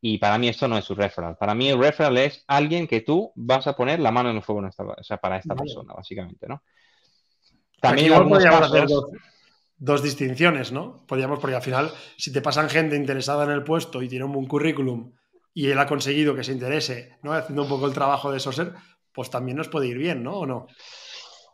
[0.00, 1.36] y para mí eso no es un referral.
[1.36, 4.42] Para mí el referral es alguien que tú vas a poner la mano en el
[4.42, 4.62] fuego
[5.20, 6.62] para esta persona, básicamente, ¿no?
[7.80, 8.86] También podríamos hacer
[9.76, 11.04] dos, distinciones, ¿no?
[11.06, 14.32] Podríamos, porque al final, si te pasan gente interesada en el puesto y tiene un
[14.32, 15.12] buen currículum
[15.52, 17.32] y él ha conseguido que se interese, ¿no?
[17.32, 18.72] Haciendo un poco el trabajo de Soser,
[19.12, 20.40] pues también nos puede ir bien, ¿no?
[20.40, 20.66] ¿O no?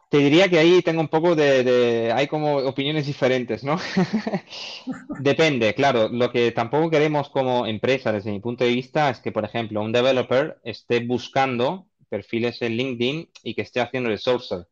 [0.09, 3.77] Te diría que ahí tengo un poco de, hay como opiniones diferentes, ¿no?
[5.19, 6.09] Depende, claro.
[6.09, 9.81] Lo que tampoco queremos como empresa, desde mi punto de vista, es que, por ejemplo,
[9.83, 14.66] un developer esté buscando perfiles en LinkedIn y que esté haciendo el sourcer,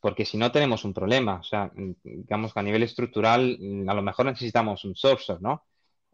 [0.00, 1.38] porque si no tenemos un problema.
[1.40, 1.70] O sea,
[2.02, 5.64] digamos que a nivel estructural, a lo mejor necesitamos un sourcer, ¿no?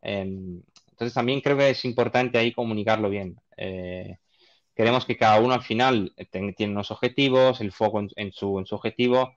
[0.02, 3.40] Em, entonces también creo que es importante ahí comunicarlo bien.
[3.56, 4.18] Eh,
[4.76, 8.74] Queremos que cada uno al final tiene unos objetivos, el foco en, su, en su
[8.74, 9.34] objetivo,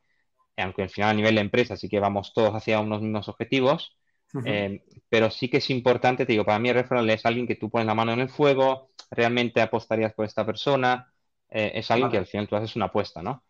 [0.57, 3.97] aunque al final a nivel de empresa sí que vamos todos hacia unos mismos objetivos,
[4.45, 7.55] eh, pero sí que es importante, te digo, para mí el referral es alguien que
[7.55, 11.11] tú pones la mano en el fuego, realmente apostarías por esta persona,
[11.49, 13.41] eh, es alguien que al final tú haces una apuesta, ¿no?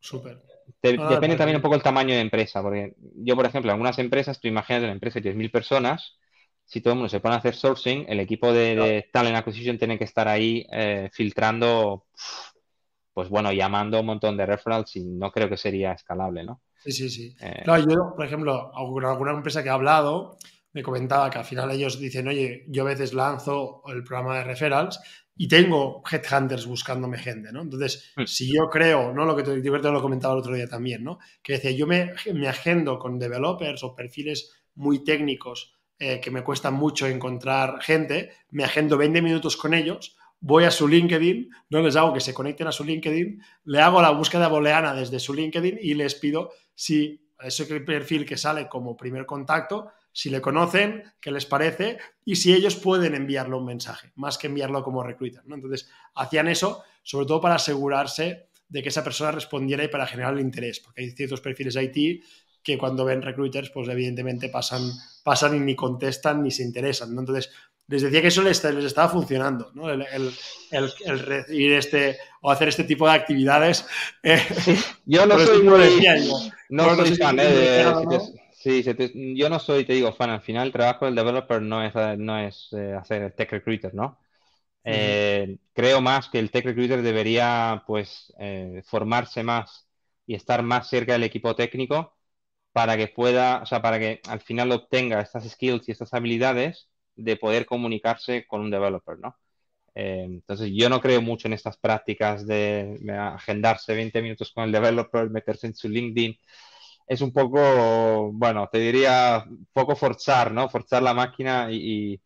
[0.00, 0.42] Súper.
[0.82, 4.40] depende también un poco el tamaño de empresa, porque yo, por ejemplo, en algunas empresas,
[4.40, 6.16] tú imagínate una empresa de 10.000 personas,
[6.64, 9.98] si todo el mundo se pone a hacer sourcing, el equipo de, talent acquisition tiene
[9.98, 12.06] que estar ahí eh, filtrando,
[13.12, 16.62] pues bueno, llamando un montón de referrals y no creo que sería escalable, ¿no?
[16.84, 17.36] Sí, sí, sí.
[17.40, 20.38] Eh, claro, yo, por ejemplo, alguna empresa que ha hablado
[20.72, 24.44] me comentaba que al final ellos dicen, oye, yo a veces lanzo el programa de
[24.44, 25.00] referrals
[25.36, 27.62] y tengo headhunters buscándome gente, ¿no?
[27.62, 28.24] Entonces, hmm.
[28.24, 29.24] si yo creo, ¿no?
[29.24, 31.18] Lo que te, te lo comentaba el otro día también, ¿no?
[31.42, 36.42] Que decía, yo me, me agendo con developers o perfiles muy técnicos eh, que me
[36.42, 41.80] cuesta mucho encontrar gente, me agendo 20 minutos con ellos, voy a su LinkedIn, no
[41.80, 45.32] les hago que se conecten a su LinkedIn, le hago la búsqueda booleana desde su
[45.32, 51.02] LinkedIn y les pido si ese perfil que sale como primer contacto, si le conocen,
[51.20, 55.42] qué les parece y si ellos pueden enviarle un mensaje, más que enviarlo como recruiter.
[55.46, 55.56] ¿no?
[55.56, 60.34] Entonces, hacían eso sobre todo para asegurarse de que esa persona respondiera y para generar
[60.34, 62.24] el interés, porque hay ciertos perfiles IT
[62.62, 64.90] que cuando ven recruiters, pues evidentemente pasan,
[65.24, 67.22] pasan y ni contestan ni se interesan, ¿no?
[67.22, 67.50] Entonces,
[67.88, 69.90] les decía que eso les, les estaba funcionando, ¿no?
[69.90, 70.06] El,
[70.70, 73.86] el, recibir este o hacer este tipo de actividades.
[74.22, 74.40] Eh,
[75.04, 76.06] yo no soy muy...
[76.68, 77.84] no, soy fan, eh,
[78.52, 78.82] Sí,
[79.36, 80.30] yo no soy, te digo, fan.
[80.30, 83.94] Al final, el trabajo del developer no es, no es eh, hacer el tech recruiter,
[83.94, 84.18] ¿no?
[84.82, 88.32] creo más que el tech recruiter debería, pues,
[88.84, 89.86] formarse más
[90.26, 92.13] y estar más cerca del equipo técnico
[92.74, 96.88] para que pueda, o sea, para que al final obtenga estas skills y estas habilidades
[97.14, 99.36] de poder comunicarse con un developer, ¿no?
[99.94, 104.72] Eh, entonces, yo no creo mucho en estas prácticas de agendarse 20 minutos con el
[104.72, 106.36] developer, meterse en su LinkedIn.
[107.06, 110.68] Es un poco, bueno, te diría, poco forzar, ¿no?
[110.68, 112.20] Forzar la máquina y,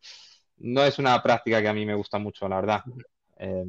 [0.57, 2.81] no es una práctica que a mí me gusta mucho, la verdad.
[3.37, 3.65] Eh,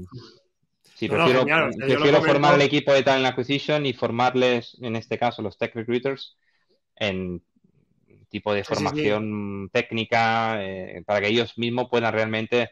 [0.94, 5.58] sí, prefiero, prefiero formar el equipo de talent acquisition y formarles, en este caso, los
[5.58, 6.38] tech recruiters,
[7.00, 7.42] en
[8.30, 12.70] tipo de formación técnica eh, para que ellos mismos puedan realmente,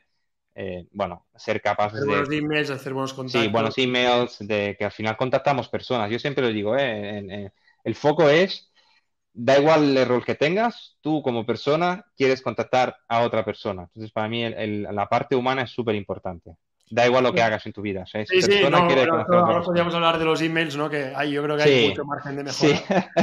[0.54, 3.42] eh, bueno, ser capaces hacer buenos emails, hacer buenos contactos.
[3.42, 6.10] Sí, buenos emails, de que al final contactamos personas.
[6.10, 7.50] Yo siempre lo digo, eh,
[7.84, 8.70] el foco es,
[9.32, 13.82] da igual el rol que tengas, tú como persona quieres contactar a otra persona.
[13.82, 16.56] Entonces, para mí la parte humana es súper importante.
[16.90, 18.05] Da igual lo que hagas en tu vida.
[18.07, 20.88] sí, sí, no, ahora podríamos hablar de los emails, ¿no?
[20.88, 23.11] Que hay, yo creo que hay mucho margen de mejora.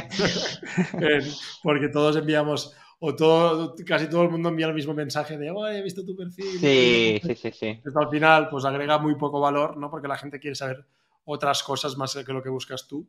[1.02, 1.20] Eh,
[1.64, 5.68] porque todos enviamos, o todo, casi todo el mundo envía el mismo mensaje de, oh,
[5.68, 6.60] he visto tu perfil.
[6.60, 7.82] Sí, sí, sí, sí.
[7.96, 9.90] al final, pues agrega muy poco valor, ¿no?
[9.90, 10.86] Porque la gente quiere saber
[11.24, 13.08] otras cosas más que lo que buscas tú.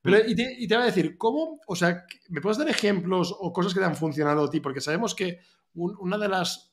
[0.00, 1.60] Pero, y, te, y te voy a decir, ¿cómo?
[1.66, 4.60] O sea, ¿me puedes dar ejemplos o cosas que te han funcionado a ti?
[4.60, 5.40] Porque sabemos que
[5.74, 6.67] una de las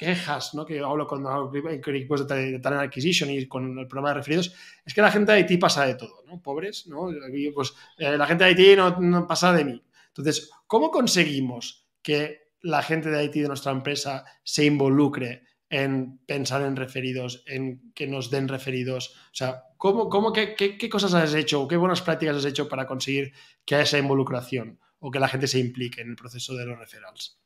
[0.00, 0.64] quejas ¿no?
[0.64, 5.02] que hablo con, equipos de, Talent Acquisition y con el programa de referidos, es que
[5.02, 6.40] la gente de Haití pasa de todo, ¿no?
[6.40, 7.10] Pobres, ¿no?
[7.54, 9.84] Pues eh, la gente de Haití no, pasa de mí.
[10.08, 16.62] Entonces, ¿cómo conseguimos que la gente de Haití de nuestra empresa se involucre en pensar
[16.62, 19.14] en referidos, en que nos den referidos?
[19.26, 22.70] O sea, ¿cómo, cómo, qué, qué, cosas has hecho o qué buenas prácticas has hecho
[22.70, 23.34] para conseguir
[23.66, 26.78] que haya esa involucración o que la gente se implique en el proceso de los
[26.78, 27.38] referrals?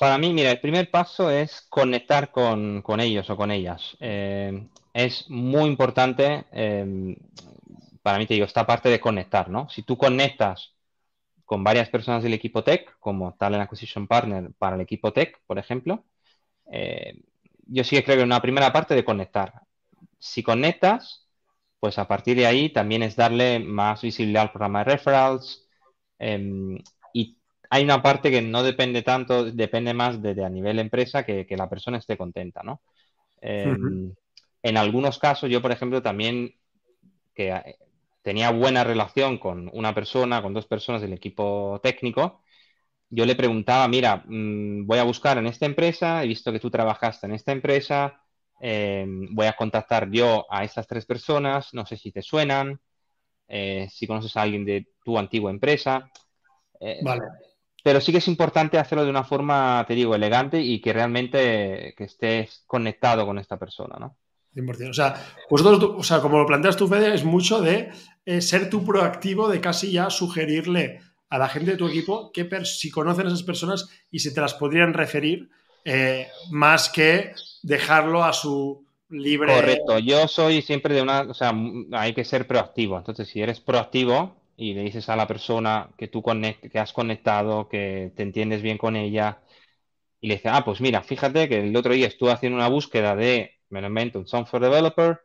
[0.00, 3.98] Para mí, mira, el primer paso es conectar con, ellos o con ellas.
[4.00, 7.18] Eh, es muy importante, eh,
[8.02, 9.68] para mí te digo, esta parte de conectar, ¿no?
[9.68, 10.74] Si tú conectas
[11.44, 15.58] con varias personas del equipo tech, como Talent Acquisition Partner para el equipo tech, por
[15.58, 16.06] ejemplo,
[16.72, 17.22] eh,
[17.66, 19.52] yo sí que creo que una primera parte de conectar.
[20.18, 21.28] Si conectas,
[21.78, 25.68] pues a partir de ahí también es darle más visibilidad al programa de referrals
[27.72, 31.70] hay una parte que no depende tanto, depende más de, a nivel empresa que, la
[31.70, 32.82] persona esté contenta, ¿no?
[33.40, 34.12] Em,
[34.62, 36.56] en algunos casos, yo, por ejemplo, también
[37.32, 37.76] que eh,
[38.22, 42.42] tenía buena relación con una persona, con dos personas del equipo técnico,
[43.08, 46.70] yo le preguntaba, mira, mm, voy a buscar en esta empresa, he visto que tú
[46.70, 48.20] trabajaste en esta empresa,
[48.60, 52.80] em, voy a contactar yo a estas tres personas, no sé si te suenan,
[53.46, 56.10] eh, si conoces a alguien de tu antigua empresa.
[56.80, 57.22] Eh, vale
[57.82, 61.94] pero sí que es importante hacerlo de una forma, te digo, elegante y que realmente
[61.96, 64.16] que estés conectado con esta persona, ¿no?
[64.54, 64.90] 100%.
[64.90, 65.14] O sea,
[65.48, 67.90] vosotros, o sea, como lo planteas tú, Fede, es mucho de
[68.26, 72.48] eh, ser tú proactivo, de casi ya sugerirle a la gente de tu equipo que
[72.64, 75.48] si conocen a esas personas y si te las podrían referir,
[75.84, 79.54] eh, más que dejarlo a su libre.
[79.54, 81.54] Correcto, yo soy siempre de una, o sea,
[81.92, 82.98] hay que ser proactivo.
[82.98, 87.66] Entonces, si eres proactivo, y le dices a la persona que tú que has conectado,
[87.66, 89.40] que te entiendes bien con ella,
[90.20, 93.16] y le dices, ah, pues mira, fíjate que el otro día estuve haciendo una búsqueda
[93.16, 95.20] de, me lo invento, un software developer,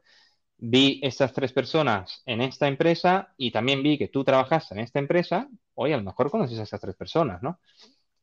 [0.58, 5.00] vi estas tres personas en esta empresa y también vi que tú trabajaste en esta
[5.00, 7.60] empresa, oye, a lo mejor conoces a estas tres personas, ¿no?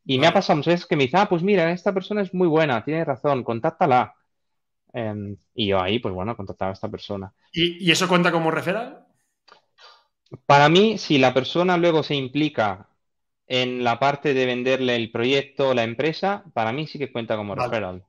[0.07, 2.33] Y me ha pasado muchas veces que me dice, ah, pues mira, esta persona es
[2.33, 4.15] muy buena, tiene razón, contáctala.
[4.95, 7.35] Em, y yo ahí, pues bueno, contactaba a esta persona.
[7.53, 9.02] ¿Y, ¿Y, eso cuenta como referral?
[10.47, 12.89] Para mí, si la persona luego se implica
[13.47, 17.37] en la parte de venderle el proyecto o la empresa, para mí sí que cuenta
[17.37, 18.05] como referral.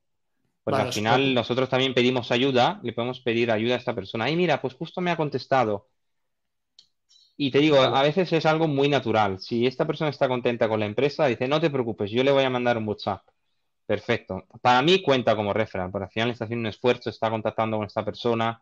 [0.64, 4.30] Porque al final nosotros también pedimos ayuda, le podemos pedir ayuda a esta persona.
[4.30, 5.88] Y mira, pues justo me ha contestado.
[7.36, 9.40] Y te digo, a veces es algo muy natural.
[9.40, 12.44] Si esta persona está contenta con la empresa, dice, no te preocupes, yo le voy
[12.44, 13.24] a mandar un WhatsApp.
[13.86, 14.46] Perfecto.
[14.62, 17.88] Para mí cuenta como referral, porque al final está haciendo un esfuerzo, está contactando con
[17.88, 18.62] esta persona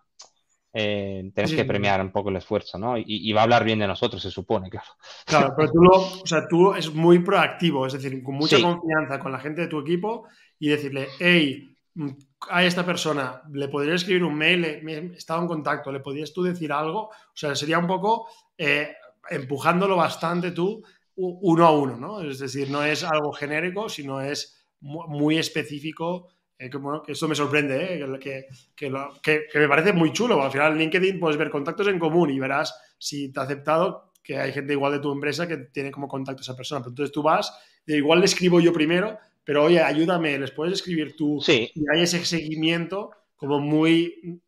[0.73, 2.95] eh, tienes que premiar un poco el esfuerzo, ¿no?
[2.97, 4.87] Y, va a hablar bien de nosotros, se supone, claro.
[5.25, 9.19] Claro, pero tú, lo, o sea, tú es muy proactivo, es decir, con mucha confianza
[9.19, 10.27] con la gente de tu equipo
[10.59, 12.09] y decirle, hey, mm,
[12.49, 16.43] a esta persona, le podría escribir un mail, he estado en contacto, le podrías tú
[16.43, 18.95] decir algo, o sea, sería un poco, eh,
[19.29, 20.83] empujándolo bastante tú
[21.15, 22.21] uno a uno, ¿no?
[22.21, 26.29] Es decir, no es algo genérico, sino es muy específico.
[26.61, 28.19] Eh, que, bueno, que esto me sorprende, ¿eh?
[28.19, 28.45] que,
[28.75, 30.43] que, me parece muy chulo.
[30.43, 34.13] Al final, en LinkedIn puedes ver contactos en común y verás si te ha aceptado
[34.21, 36.81] que hay gente igual de tu empresa que tiene como contacto a esa persona.
[36.81, 37.51] Pero entonces tú vas,
[37.87, 41.39] y igual le escribo yo primero, pero oye, ayúdame, les puedes escribir tú.
[41.41, 41.71] Sí.
[41.73, 44.39] Y hay ese seguimiento como muy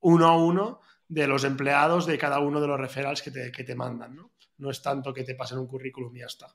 [0.00, 3.64] uno a uno de los empleados de cada uno de los referrals que te, que
[3.64, 4.32] te mandan, ¿no?
[4.58, 6.54] No es tanto que te pasen un currículum y ya está.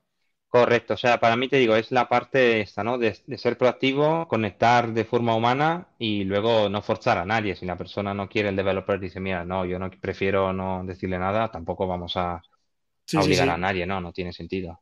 [0.50, 2.98] Correcto, o sea, para mí te digo, es la parte esta, ¿no?
[2.98, 7.56] De, ser proactivo, conectar de forma humana y luego no forzar a nadie.
[7.56, 11.20] Si la persona no quiere, el developer dice, mira, no, yo no prefiero no decirle
[11.20, 12.42] nada, tampoco vamos a,
[13.14, 14.00] obligar a nadie, ¿no?
[14.00, 14.80] No tiene sentido.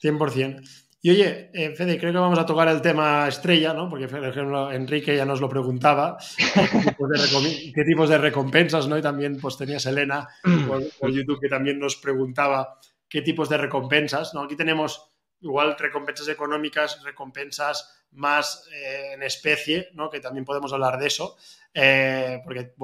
[0.00, 0.62] 100%.
[1.02, 3.90] Y oye, eh, Fede, creo que vamos a tocar el tema estrella, ¿no?
[3.90, 6.16] Porque, por ejemplo, Enrique ya nos lo preguntaba,
[6.54, 8.96] qué tipos de, recompensas, ¿no?
[8.96, 10.28] Y también pues tenías Elena
[10.66, 12.78] por, YouTube que también nos preguntaba
[13.08, 14.42] qué tipos de recompensas, ¿no?
[14.42, 20.08] Aquí tenemos igual recompensas económicas, recompensas más eh, en especie, ¿no?
[20.10, 21.36] Que también podemos hablar de eso,
[21.72, 22.74] eh, porque,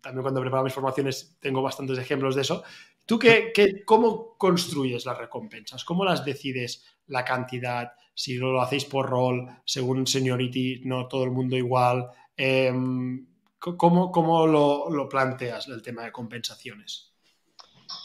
[0.00, 2.62] también cuando preparo mis formaciones tengo bastantes ejemplos de eso.
[3.06, 3.52] ¿Tú qué,
[3.84, 5.84] cómo construyes las recompensas?
[5.84, 7.92] ¿Cómo las decides la cantidad?
[8.14, 12.08] Si lo hacéis por rol, según seniority, no todo el mundo igual.
[12.36, 13.26] Em,
[13.58, 17.09] ¿Cómo, lo, planteas el tema de compensaciones?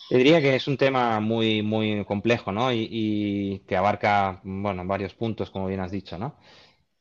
[0.08, 2.72] Te diría que es un tema muy, muy complejo, ¿no?
[2.72, 6.38] Y, que abarca, bueno, varios puntos, como bien has dicho, ¿no?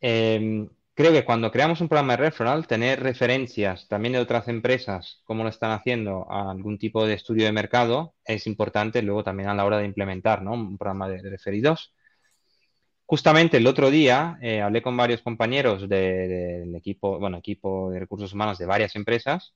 [0.00, 5.22] Em, creo que cuando creamos un programa de referral, tener referencias también de otras empresas,
[5.24, 9.48] cómo lo están haciendo, a algún tipo de estudio de mercado, es importante luego también
[9.50, 10.52] a la hora de implementar ¿no?
[10.54, 11.94] un programa de, referidos.
[13.06, 18.32] Justamente el otro día eh, hablé con varios compañeros del equipo, bueno, equipo de recursos
[18.32, 19.54] humanos de varias empresas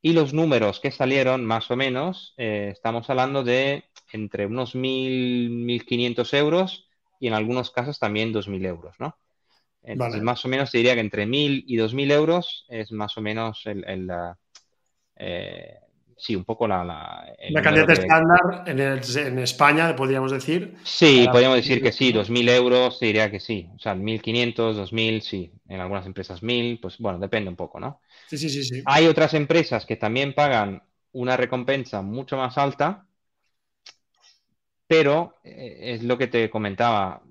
[0.00, 5.50] y los números que salieron, más o menos, eh, estamos hablando de entre unos 1.000,
[5.50, 6.88] 1.500 euros
[7.20, 9.16] y en algunos casos también 2.000 euros, ¿no?
[9.82, 13.20] Entonces, más o menos te diría que entre 1.000 y 2.000 euros es más o
[13.22, 13.84] menos el,
[15.16, 15.74] eh,
[16.18, 16.84] sí, un poco la...
[17.50, 20.76] La, cantidad estándar en, España, podríamos decir.
[20.82, 23.68] Sí, podríamos decir que sí, 2.000 euros, te diría que sí.
[23.76, 25.52] O sea, 1.500, 2.000, sí.
[25.68, 28.00] En algunas empresas 1.000, pues bueno, depende un poco, ¿no?
[28.26, 28.82] Sí, sí, sí, sí.
[28.84, 33.06] Hay otras empresas que también pagan una recompensa mucho más alta,
[34.86, 37.22] pero eh, es lo que te comentaba,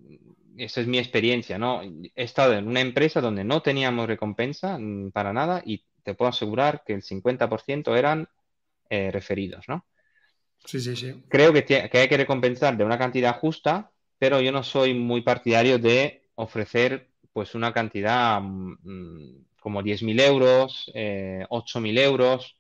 [0.58, 1.82] esa es mi experiencia, ¿no?
[1.82, 6.30] He estado en una empresa donde no teníamos recompensa mm, para nada y te puedo
[6.30, 8.30] asegurar que el 50% eran
[8.90, 9.86] eh, referidos, ¿no?
[10.66, 11.24] Sí, sí, sí.
[11.30, 15.22] Creo que, que, hay que recompensar de una cantidad justa, pero yo no soy muy
[15.22, 22.56] partidario de ofrecer pues una cantidad mm, como 10.000 euros, eh, 8.000 euros.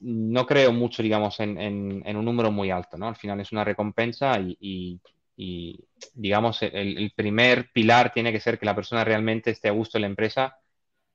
[0.00, 3.08] No creo mucho, digamos, en, un número muy alto, ¿no?
[3.08, 5.00] Al final es una recompensa y
[5.36, 5.84] y
[6.14, 10.02] digamos, el, primer pilar tiene que ser que la persona realmente esté a gusto en
[10.02, 10.58] la empresa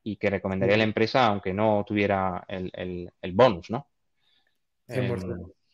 [0.03, 3.88] y que recomendaría la empresa aunque no tuviera el, bonus, ¿no?
[4.89, 5.15] Em,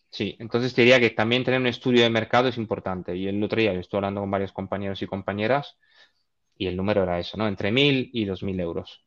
[0.10, 3.16] sí, entonces diría que también tener un estudio de mercado es importante.
[3.16, 5.78] Y el otro día yo estuve hablando con varios compañeros y compañeras
[6.58, 7.48] y el número era eso, ¿no?
[7.48, 9.04] Entre 1.000 y 2.000 euros.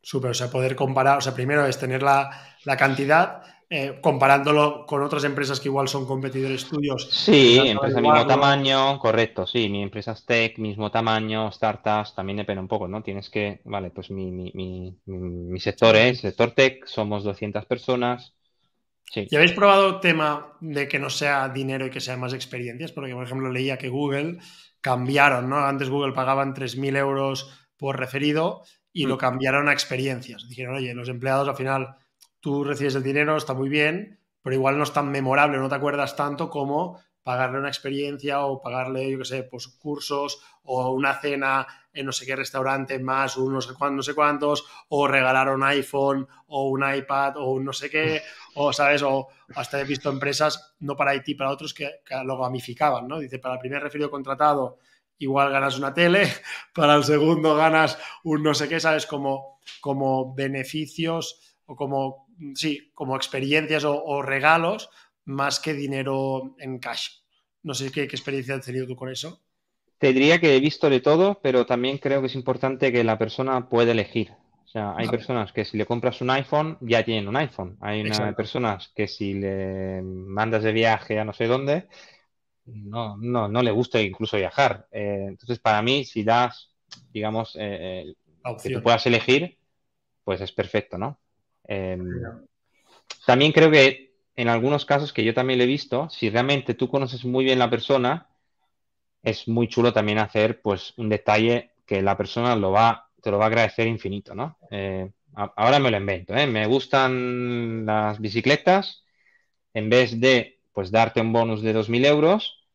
[0.00, 2.30] Súper, o sea, poder comparar, o sea, primero es tener la,
[2.64, 7.06] la cantidad eh, comparándolo con otras empresas que igual son competidores tuyos.
[7.10, 12.62] Sí, empresas mismo tamaño, correcto, sí, mi empresa es tech, mismo tamaño, startups, también depende
[12.62, 13.02] un poco, ¿no?
[13.02, 18.34] Tienes que, vale, pues mi, mi, mi, mi sector es sector tech, somos 200 personas.
[19.10, 19.26] Sí.
[19.30, 22.92] ¿Y habéis probado tema de que no sea dinero y que sea más experiencias?
[22.92, 24.38] Porque, por ejemplo, leía que Google
[24.80, 25.58] cambiaron, ¿no?
[25.58, 29.18] Antes Google pagaban 3.000 euros por referido y lo mm.
[29.18, 30.48] cambiaron a experiencias.
[30.48, 31.96] Dijeron, oye, los empleados al final
[32.40, 35.74] tú recibes el dinero, está muy bien, pero igual no es tan memorable, no te
[35.74, 41.14] acuerdas tanto como pagarle una experiencia o pagarle, yo qué sé, pues cursos o una
[41.14, 45.08] cena en no sé qué restaurante más, o no sé, cuántos, no sé cuántos, o
[45.08, 48.22] regalar un iPhone o un iPad o un no sé qué,
[48.54, 51.88] o sabes, o hasta he visto empresas, no para IT, para otros, que,
[52.24, 53.18] lo gamificaban, ¿no?
[53.18, 54.78] Dice, para el primer referido contratado
[55.16, 56.28] igual ganas una tele,
[56.74, 59.06] para el segundo ganas un no sé qué, ¿sabes?
[59.06, 64.90] Como, como beneficios o como sí, como experiencias o, regalos
[65.24, 67.08] más que dinero en cash.
[67.62, 69.42] No sé qué, experiencia has tenido tú con eso.
[69.98, 73.18] Te diría que he visto de todo, pero también creo que es importante que la
[73.18, 74.32] persona pueda elegir.
[74.64, 77.78] O sea, hay personas que si le compras un iPhone, ya tienen un iPhone.
[77.80, 78.04] Hay
[78.36, 81.88] personas que si le mandas de viaje a no sé dónde,
[82.66, 84.86] no, no, no le gusta incluso viajar.
[84.92, 86.70] Eh, entonces, para mí, si das,
[87.12, 88.14] digamos, eh,
[88.62, 89.58] que tú puedas elegir,
[90.22, 91.18] pues es perfecto, ¿no?
[91.64, 92.06] Em,
[93.26, 96.88] también creo que en algunos casos que yo también lo he visto, si realmente tú
[96.88, 98.28] conoces muy bien la persona,
[99.22, 103.38] es muy chulo también hacer pues un detalle que la persona lo va, te lo
[103.38, 104.58] va a agradecer infinito, ¿no?
[104.70, 106.46] Eh, ahora me lo invento, ¿eh?
[106.46, 109.04] Me gustan las bicicletas,
[109.74, 112.66] en vez de pues darte un bonus de 2.000 euros,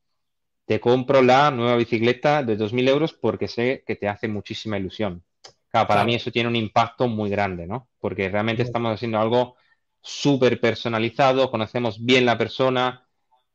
[0.65, 5.23] te compro la nueva bicicleta de 2.000 euros porque sé que te hace muchísima ilusión.
[5.69, 7.89] Claro, para mí eso tiene un impacto muy grande, ¿no?
[7.99, 9.55] Porque realmente estamos haciendo algo
[10.01, 13.02] súper personalizado, conocemos bien la persona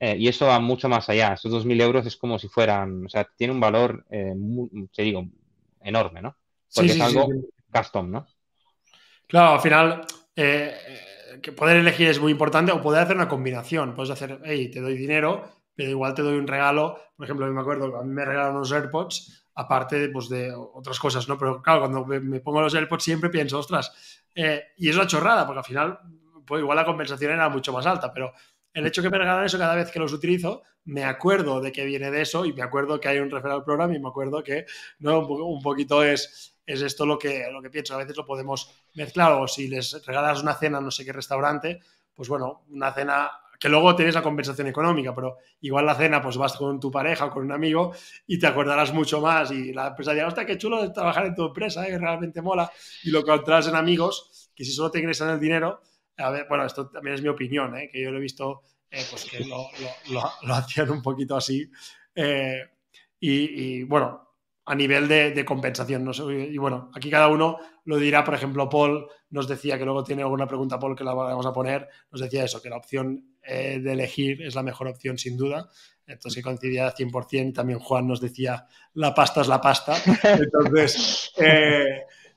[0.01, 1.34] eh, y eso va mucho más allá.
[1.34, 4.32] Esos 2.000 euros es como si fueran, o sea, tiene un valor, eh,
[4.94, 5.26] te digo,
[5.80, 6.36] enorme, ¿no?
[6.72, 7.28] Porque es algo
[7.72, 8.26] custom, ¿no?
[9.26, 10.74] Claro, al final, eh,
[11.42, 13.94] que poder elegir es muy importante o poder hacer una combinación.
[13.94, 16.99] Puedes hacer, hey, te doy dinero, pero igual te doy un regalo.
[17.16, 21.28] Por ejemplo, me acuerdo a mí me regalaron unos AirPods, aparte pues, de otras cosas,
[21.28, 21.36] ¿no?
[21.36, 24.22] Pero claro, cuando me, pongo los AirPods siempre pienso, ostras,
[24.76, 25.99] y es una chorrada, porque al final
[26.49, 28.32] pues igual la compensación era mucho más alta, pero
[28.74, 31.84] el hecho que me regalan eso cada vez que los utilizo, me acuerdo de que
[31.84, 34.66] viene de eso y me acuerdo que hay un referral program y me acuerdo que
[35.00, 35.26] ¿no?
[35.26, 37.94] un, poquito es, es esto lo que, lo que pienso.
[37.94, 41.80] A veces lo podemos mezclar o si les regalas una cena no sé qué restaurante,
[42.14, 46.36] pues bueno, una cena que luego tienes la compensación económica, pero igual la cena pues
[46.36, 47.92] vas con tu pareja o con un amigo
[48.26, 51.34] y te acordarás mucho más y la empresa dirá, hostia, qué chulo de trabajar en
[51.34, 51.98] tu empresa, ¿eh?
[51.98, 52.70] realmente mola
[53.02, 55.80] y lo encontrarás en amigos que si solo te ingresan el dinero
[56.18, 57.88] a ver, bueno, esto también es mi opinión, ¿eh?
[57.90, 59.68] que yo lo he visto eh, pues que lo,
[60.10, 61.70] lo, hacían un poquito así.
[62.14, 62.62] Eh,
[63.20, 66.04] y, bueno, a nivel de, compensación.
[66.04, 68.24] No sé, y bueno, aquí cada uno lo dirá.
[68.24, 71.52] Por ejemplo, Paul nos decía que luego tiene alguna pregunta, Paul, que la vamos a
[71.52, 71.88] poner.
[72.10, 75.68] Nos decía eso, que la opción de elegir es la mejor opción, sin duda.
[76.06, 77.54] Entonces, que coincidía 100%.
[77.54, 79.96] También Juan nos decía, la pasta es la pasta.
[80.22, 81.32] Entonces,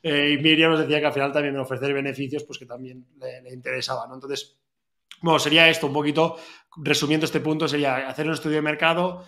[0.04, 3.54] eh, y Miriam nos decía que al final también ofrecer beneficios, pues que también le,
[3.54, 4.16] interesaba, ¿no?
[4.16, 4.58] Entonces,
[5.22, 6.38] bueno, sería esto un poquito,
[6.78, 9.24] resumiendo este punto, sería hacer un estudio de mercado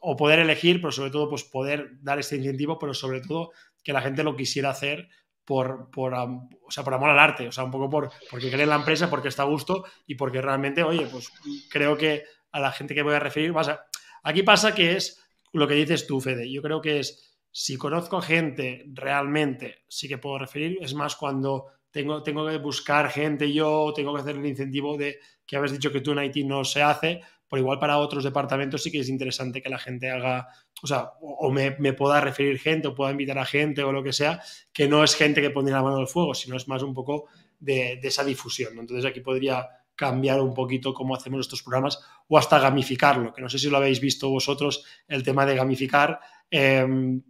[0.00, 3.52] o poder elegir, pero sobre todo, pues poder dar este incentivo, pero sobre todo
[3.84, 5.08] que la gente lo quisiera hacer
[5.44, 8.64] por, por, o sea, por amor al arte, o sea, un poco por, porque cree
[8.64, 11.30] en la empresa, porque está a gusto y porque realmente, oye, pues
[11.70, 13.86] creo que a la gente que voy a referir, vas a...
[14.22, 18.20] aquí pasa que es lo que dices tú, Fede, yo creo que es si conozco
[18.20, 20.78] gente realmente, sí que puedo referir.
[20.80, 25.18] Es más cuando tengo, tengo que buscar gente yo, tengo que hacer el incentivo de
[25.46, 28.92] que habéis dicho que tú en no se hace, por igual para otros departamentos sí
[28.92, 30.46] que es interesante que la gente haga,
[30.84, 34.12] o sea, o me, pueda referir gente o pueda invitar a gente o lo que
[34.12, 34.40] sea,
[34.72, 37.26] que no es gente que pondría la mano al fuego, sino es más un poco
[37.58, 38.78] de, esa difusión.
[38.78, 43.48] Entonces aquí podría cambiar un poquito cómo hacemos estos programas o hasta gamificarlo, que no
[43.48, 46.20] sé si lo habéis visto vosotros, el tema de gamificar.
[46.48, 47.20] Em,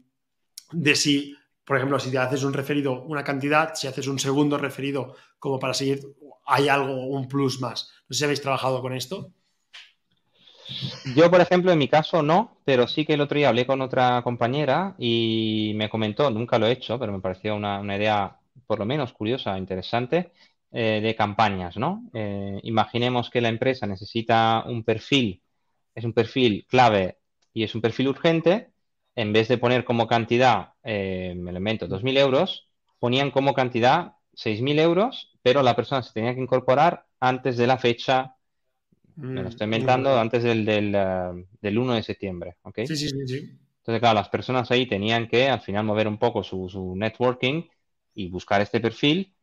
[0.72, 4.58] de si, por ejemplo, si te haces un referido una cantidad, si haces un segundo
[4.58, 6.00] referido como para seguir,
[6.46, 7.90] hay algo, un plus más.
[8.08, 9.32] No sé si habéis trabajado con esto.
[11.16, 13.80] Yo, por ejemplo, en mi caso no, pero sí que el otro día hablé con
[13.80, 18.78] otra compañera y me comentó, nunca lo he hecho, pero me pareció una, idea por
[18.78, 20.32] lo menos curiosa, interesante,
[20.70, 22.04] eh, de campañas, ¿no?
[22.14, 25.42] Eh, imaginemos que la empresa necesita un perfil,
[25.94, 27.18] es un perfil clave
[27.52, 28.69] y es un perfil urgente,
[29.20, 32.68] en vez de poner como cantidad, eh, elemento, 2.000 euros,
[32.98, 37.76] ponían como cantidad 6.000 euros, pero la persona se tenía que incorporar antes de la
[37.76, 38.36] fecha,
[39.16, 42.56] me lo estoy mm, inventando, antes del, del, 1 eh, de septiembre.
[42.62, 42.86] ¿okay?
[42.86, 46.42] Sí, sí, sí, Entonces, claro, las personas ahí tenían que al final mover un poco
[46.42, 47.64] su, networking
[48.14, 49.34] y buscar este perfil.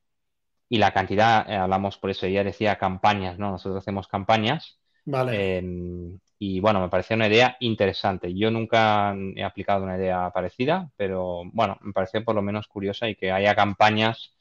[0.70, 3.52] Y la cantidad, eh, hablamos por eso, ella decía campañas, ¿no?
[3.52, 4.80] Nosotros hacemos campañas.
[5.06, 5.58] Vale.
[5.60, 8.34] Em, y bueno, me pareció una idea interesante.
[8.34, 13.10] Yo nunca he aplicado una idea parecida, pero bueno, me pareció por lo menos curiosa
[13.10, 14.34] y que haya campañas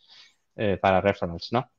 [0.57, 1.71] eh, para referrals, ¿no?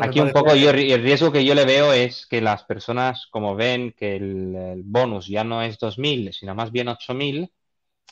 [0.00, 3.56] Aquí un poco yo, el riesgo que yo le veo es que las personas, como
[3.56, 7.50] ven que el, bonus ya no es 2.000, sino más bien 8.000,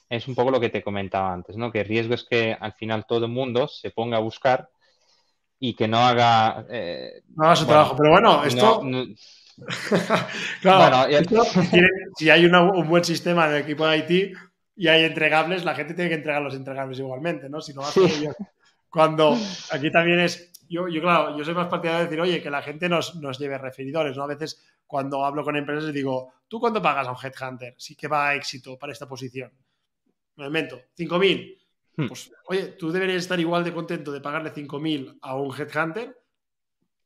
[0.08, 1.70] es un poco lo que te comentaba antes, ¿no?
[1.70, 4.68] Que el riesgo es que al final todo el mundo se ponga a buscar
[5.60, 6.66] y que no haga...
[6.68, 7.96] Eh, no haga su trabajo.
[7.96, 8.82] Pero bueno, esto...
[10.60, 11.08] claro,
[12.16, 14.36] si hay un buen sistema de equipo de IT
[14.76, 17.60] y hay entregables, la gente tiene que entregar los entregables igualmente, ¿no?
[17.60, 18.00] Si no hace
[18.88, 19.36] Cuando
[19.70, 22.62] aquí también es, yo, yo, claro, yo soy más partidario de decir, oye, que la
[22.62, 24.24] gente nos, nos lleve referidores, ¿no?
[24.24, 27.74] A veces cuando hablo con empresas digo, ¿tú cuánto pagas a un headhunter?
[27.78, 29.52] Sí que va a éxito para esta posición.
[30.36, 31.58] Me invento, 5.000.
[31.96, 32.06] Hmm.
[32.08, 36.23] Pues, oye, tú deberías estar igual de contento de pagarle 5.000 a un headhunter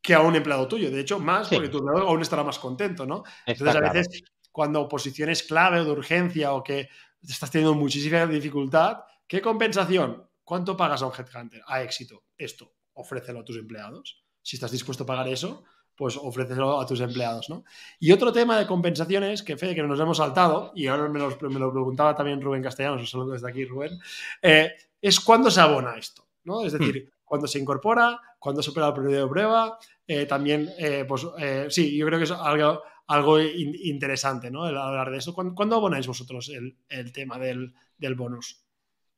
[0.08, 0.90] que a un empleado tuyo.
[0.90, 3.24] De hecho, más porque tu empleado aún estará más contento, ¿no?
[3.44, 6.88] Entonces, a veces, cuando posiciones clave o de urgencia o que
[7.22, 10.26] estás teniendo muchísima dificultad, ¿qué compensación?
[10.42, 11.60] ¿Cuánto pagas a un headhunter?
[11.66, 12.24] A éxito.
[12.38, 14.24] Esto, ofrécelo a tus empleados.
[14.40, 17.64] Si estás dispuesto a pagar eso, pues ofrecerlo a tus empleados, ¿no?
[17.98, 21.36] Y otro tema de compensaciones que, Fede, que nos hemos saltado, y ahora me lo,
[21.36, 23.98] preguntaba también Rubén Castellanos, un saludo desde aquí, Rubén,
[24.40, 26.64] eh, es cuándo se abona esto, ¿no?
[26.64, 27.24] Es decir, hmm.
[27.26, 31.26] cuándo se incorpora, cuándo se opera el periodo de prueba, eh, también, eh, pues
[31.68, 34.68] sí, yo creo que es algo, algo interesante, ¿no?
[34.68, 35.34] El hablar de eso.
[35.34, 38.62] ¿Cuándo, abonáis vosotros el, tema del, del bonus?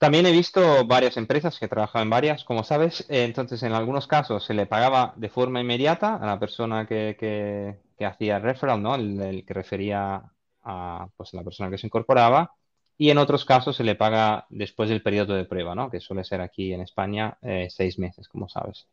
[0.01, 3.03] También he visto varias empresas que trabajan en varias, como sabes.
[3.11, 7.77] Eh, entonces, en algunos casos se le pagaba de forma inmediata a la persona que,
[8.01, 8.95] hacía el referral, ¿no?
[8.95, 10.23] El, que refería
[10.63, 12.55] a pues, la persona que se incorporaba.
[12.97, 15.91] Y en otros casos se le paga después del periodo de prueba, ¿no?
[15.91, 18.87] Que suele ser aquí en España eh, seis meses, como sabes.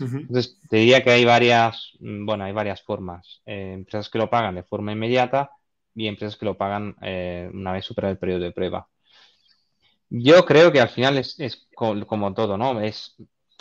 [0.00, 3.42] Entonces, te diría que hay varias, mm, bueno, hay varias formas.
[3.46, 5.50] Eh, empresas que lo pagan de forma inmediata
[5.94, 6.96] y empresas que lo pagan
[7.52, 8.88] una vez superado el periodo de prueba.
[10.10, 12.80] Yo creo que al final es, como todo, ¿no?
[12.80, 13.16] Es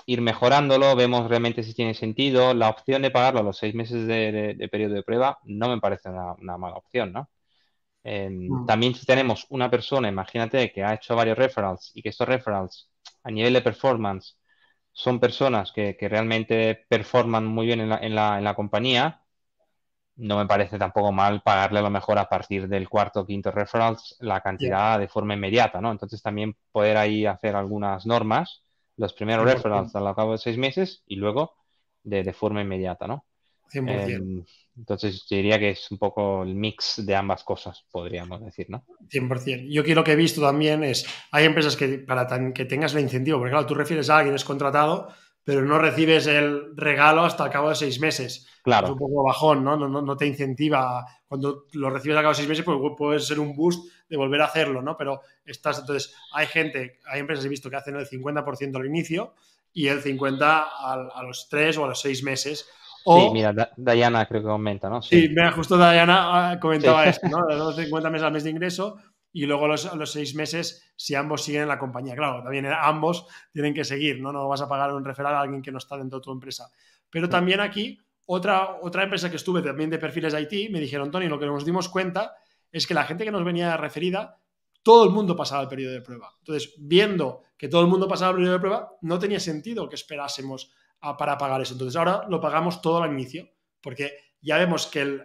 [0.07, 2.55] ir mejorándolo, vemos realmente si tiene sentido.
[2.55, 6.09] La opción de pagarlo a los seis meses de, periodo de prueba no me parece
[6.09, 7.29] una, mala opción, ¿no?
[8.03, 8.65] Em, mm.
[8.65, 12.89] También si tenemos una persona, imagínate, que ha hecho varios referrals y que estos referrals
[13.23, 14.38] a nivel de performance
[14.99, 19.21] son personas que, realmente performan muy bien en la, en la compañía,
[20.17, 23.49] no me parece tampoco mal pagarle a lo mejor a partir del cuarto o quinto
[23.49, 25.89] referrals la cantidad de forma inmediata, ¿no?
[25.89, 28.61] Entonces también poder ahí hacer algunas normas,
[28.97, 31.55] los primeros referrals al cabo de seis meses y luego
[32.03, 33.23] de, forma inmediata, ¿no?
[33.71, 34.15] 100%.
[34.15, 34.43] Em,
[34.77, 38.85] entonces diría que es un poco el mix de ambas cosas, podríamos decir, ¿no?
[39.09, 39.67] 100%.
[39.69, 43.37] Yo quiero que he visto también es, hay empresas que para que tengas el incentivo,
[43.37, 45.09] porque claro, tú refieres a alguien es contratado,
[45.43, 48.47] pero no recibes el regalo hasta el cabo de seis meses.
[48.61, 48.87] Claro.
[48.87, 49.75] Es un poco bajón, ¿no?
[49.77, 51.05] No, te incentiva.
[51.27, 54.41] Cuando lo recibes al cabo de seis meses, pues puede ser un boost de volver
[54.41, 54.95] a hacerlo, ¿no?
[54.95, 59.33] Pero estás, entonces, hay gente, hay empresas he visto que hacen el 50% al inicio
[59.73, 62.69] y el 50% a, los tres o a los seis meses.
[63.17, 65.01] Sí, mira, Diana creo que aumenta, ¿no?
[65.01, 67.41] Sí, mira, justo Diana ah, comentaba esto, ¿no?
[67.55, 68.97] Los 50 meses al mes de ingreso
[69.31, 72.15] y luego los, los, seis meses si ambos siguen en la compañía.
[72.15, 74.31] Claro, también ambos tienen que seguir, ¿no?
[74.31, 76.69] No vas a pagar un referral a alguien que no está dentro de tu empresa.
[77.09, 81.27] Pero también aquí, otra, otra empresa que estuve también de perfiles IT, me dijeron, Tony,
[81.27, 82.35] lo que nos dimos cuenta
[82.71, 84.39] es que la gente que nos venía referida,
[84.83, 86.33] todo el mundo pasaba el periodo de prueba.
[86.39, 89.95] Entonces, viendo que todo el mundo pasaba el periodo de prueba, no tenía sentido que
[89.95, 91.73] esperásemos para pagar eso.
[91.73, 93.49] Entonces, ahora lo pagamos todo al inicio,
[93.81, 95.23] porque ya vemos que, el,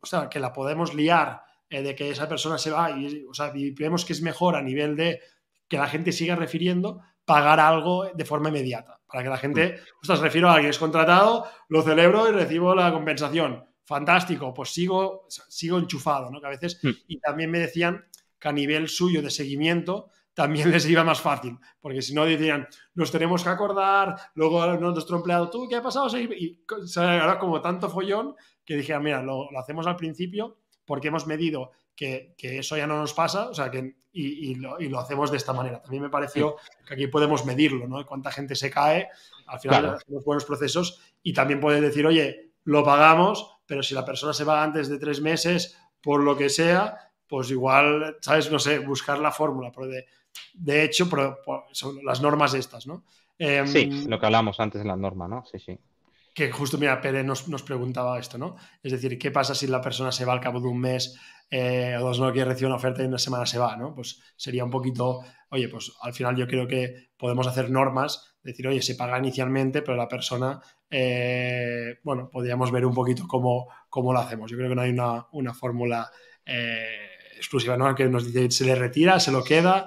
[0.00, 3.34] o sea, que la podemos liar eh, de que esa persona se va y, o
[3.34, 5.20] sea, vemos que es mejor a nivel de
[5.68, 9.00] que la gente siga refiriendo pagar algo de forma inmediata.
[9.06, 10.00] Para que la gente, mm.
[10.02, 13.64] ostras, refiero a alguien es contratado, lo celebro y recibo la compensación.
[13.86, 16.40] Fantástico, pues sigo, sigo enchufado, ¿no?
[16.40, 16.90] Que a veces, mm.
[17.08, 18.06] y también me decían
[18.38, 22.68] que a nivel suyo de seguimiento también les iba más fácil, porque si no decían,
[22.94, 26.08] nos tenemos que acordar, luego nuestro empleado, ¿tú qué ha pasado?
[26.18, 26.64] Y,
[26.96, 31.26] ahora como tanto follón que dije, ah, mira, lo, lo hacemos al principio porque hemos
[31.26, 35.52] medido que, eso ya no nos pasa, o sea, que, y, lo, hacemos de esta
[35.52, 35.80] manera.
[35.80, 36.56] También me pareció
[36.86, 38.04] que aquí podemos medirlo, ¿no?
[38.06, 39.08] Cuánta gente se cae,
[39.46, 44.04] al final hacemos buenos procesos y también puedes decir, oye, lo pagamos, pero si la
[44.04, 48.50] persona se va antes de tres meses, por lo que sea, pues igual, ¿sabes?
[48.50, 49.70] No sé, buscar la fórmula.
[49.70, 50.06] De,
[50.54, 51.08] de hecho,
[51.72, 53.04] son las normas estas, ¿no?
[53.38, 55.44] sí, em, lo que hablamos antes de la norma, ¿no?
[55.44, 55.78] Sí, sí
[56.34, 58.56] que justo, mira, Pere nos, nos, preguntaba esto, ¿no?
[58.82, 61.16] Es decir, ¿qué pasa si la persona se va al cabo de un mes
[61.48, 63.94] eh, o dos no quiere recibir una oferta y en una semana se va, ¿no?
[63.94, 65.20] Pues sería un poquito,
[65.50, 69.80] oye, pues al final yo creo que podemos hacer normas, decir, oye, se paga inicialmente,
[69.82, 70.60] pero la persona,
[70.90, 74.50] eh, bueno, podríamos ver un poquito cómo, cómo, lo hacemos.
[74.50, 76.10] Yo creo que no hay una, una fórmula
[76.44, 77.94] eh, exclusiva, ¿no?
[77.94, 79.86] Que nos dice, se le retira, se lo queda.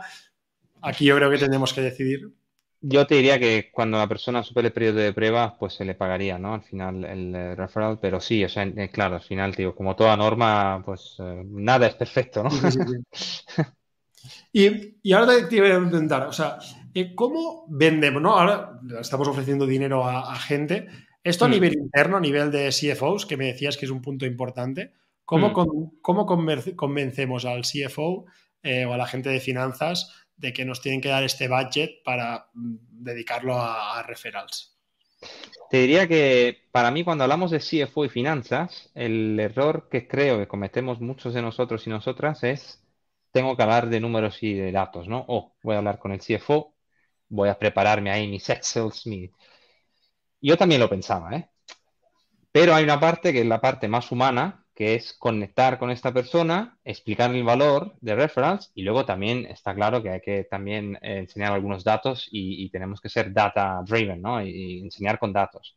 [0.81, 2.31] Aquí yo creo que tenemos que decidir
[2.81, 5.95] yo te diría que cuando la persona supere el periodo de prueba, pues se le
[5.95, 6.53] pagaría, ¿no?
[6.53, 10.15] Al final el referral, pero sí, o sea, eh, claro, al final, digo, como toda
[10.15, 12.49] norma, pues eh, nada es perfecto, ¿no?
[14.53, 16.59] y, ahora te, voy a preguntar, o sea,
[16.93, 18.37] eh, ¿cómo vendemos, no?
[18.37, 20.87] Ahora estamos ofreciendo dinero a, gente.
[21.23, 21.51] Esto a mm.
[21.51, 24.93] nivel interno, a nivel de CFOs, que me decías que es un punto importante,
[25.25, 25.99] ¿cómo, mm.
[26.01, 28.25] cómo convencemos al CFO
[28.63, 32.49] o a la gente de finanzas de que nos tienen que dar este budget para
[32.53, 34.75] mm, dedicarlo a, referrals.
[35.69, 40.37] Te diría que para mí cuando hablamos de CFO y finanzas, el error que creo
[40.37, 42.83] que cometemos muchos de nosotros y nosotras es
[43.31, 45.25] tengo que hablar de números y de datos, ¿no?
[45.27, 46.75] O voy a hablar con el CFO,
[47.29, 49.31] voy a prepararme ahí mis Excels, mi...
[50.41, 51.49] Yo también lo pensaba, ¿eh?
[52.51, 56.13] Pero hay una parte que es la parte más humana, que es conectar con esta
[56.13, 60.99] persona, explicar el valor de referrals y luego también está claro que hay que también
[61.01, 64.39] enseñar algunos datos y, tenemos que ser data driven, ¿no?
[64.39, 65.75] Y, enseñar con datos.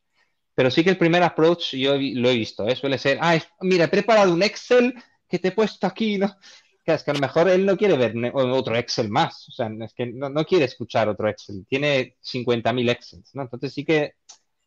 [0.54, 2.76] pero sí que el primer approach yo lo he visto, ¿eh?
[2.76, 4.94] suele ser, ah, mira, he preparado un Excel
[5.28, 6.36] que te he puesto aquí, ¿no?
[6.84, 9.70] Que es que a lo mejor él no quiere ver otro Excel más, o sea,
[9.80, 13.42] es que no, quiere escuchar otro Excel, tiene 50.000 Excels, ¿no?
[13.42, 14.14] Entonces sí que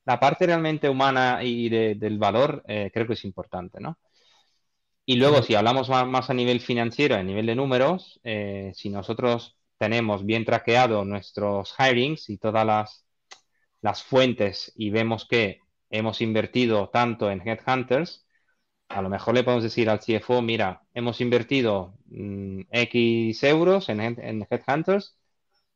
[0.05, 3.97] la parte realmente humana y del valor eh, creo que es importante, ¿no?
[5.05, 9.57] Y luego, si hablamos más, a nivel financiero, a nivel de números, eh, si nosotros
[9.77, 13.05] tenemos bien traqueado nuestros hirings y todas las,
[13.81, 18.25] las fuentes y vemos que hemos invertido tanto en headhunters,
[18.89, 23.99] a lo mejor le podemos decir al CFO, mira, hemos invertido mm, X euros en,
[24.49, 25.17] headhunters,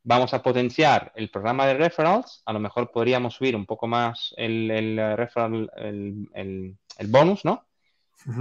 [0.03, 4.33] vamos a potenciar el programa de referrals, a lo mejor podríamos subir un poco más
[4.37, 7.66] el, el referral, el, bonus, ¿no?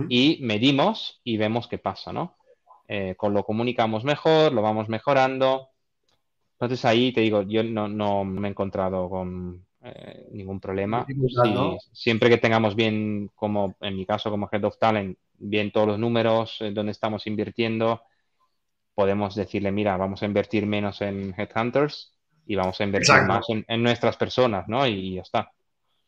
[0.09, 2.37] Y medimos y vemos qué pasa, ¿no?
[2.89, 5.70] Eh, con lo comunicamos mejor, lo vamos mejorando.
[6.53, 11.07] Entonces ahí te digo, yo no, no me he encontrado con eh, ningún problema.
[11.93, 15.99] siempre que tengamos bien, como en mi caso como Head of Talent, bien todos los
[15.99, 18.03] números, eh, donde estamos invirtiendo,
[18.95, 22.14] podemos decirle, mira, vamos a invertir menos en Headhunters
[22.47, 24.87] y vamos a invertir más en, nuestras personas, ¿no?
[24.87, 25.53] Y, ya está.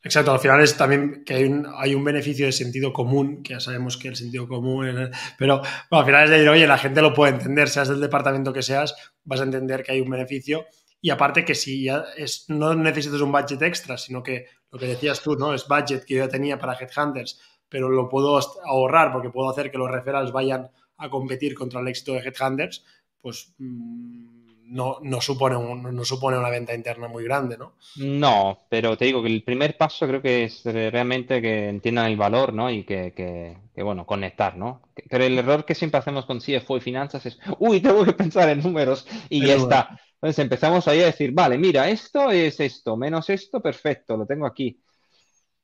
[0.03, 3.55] Exacto, al final es también que hay un, hay un, beneficio de sentido común, que
[3.55, 7.13] ya sabemos que el sentido común, pero al final es decir, oye, la gente lo
[7.13, 8.95] puede entender, seas del departamento que seas,
[9.25, 10.67] vas a entender que hay un beneficio
[11.01, 14.87] y aparte que si ya es, no necesitas un budget extra, sino que lo que
[14.87, 15.55] decías tú, ¿no?
[15.55, 19.71] Es budget que yo ya tenía para Headhunters, pero lo puedo ahorrar porque puedo hacer
[19.71, 22.85] que los referrals vayan a competir contra el éxito de Headhunters,
[23.21, 24.38] pues mm,
[24.69, 27.75] no, no, supone no supone una venta interna muy grande, ¿no?
[27.97, 32.17] No, pero te digo que el primer paso creo que es realmente que entiendan el
[32.17, 32.71] valor, ¿no?
[32.71, 34.83] Y que, que, bueno, conectar, ¿no?
[35.09, 38.49] Pero el error que siempre hacemos con CFO y finanzas es, uy, tengo que pensar
[38.49, 40.01] en números y ya está.
[40.15, 44.47] Entonces empezamos ahí a decir, vale, mira, esto es esto, menos esto, perfecto, lo tengo
[44.47, 44.81] aquí.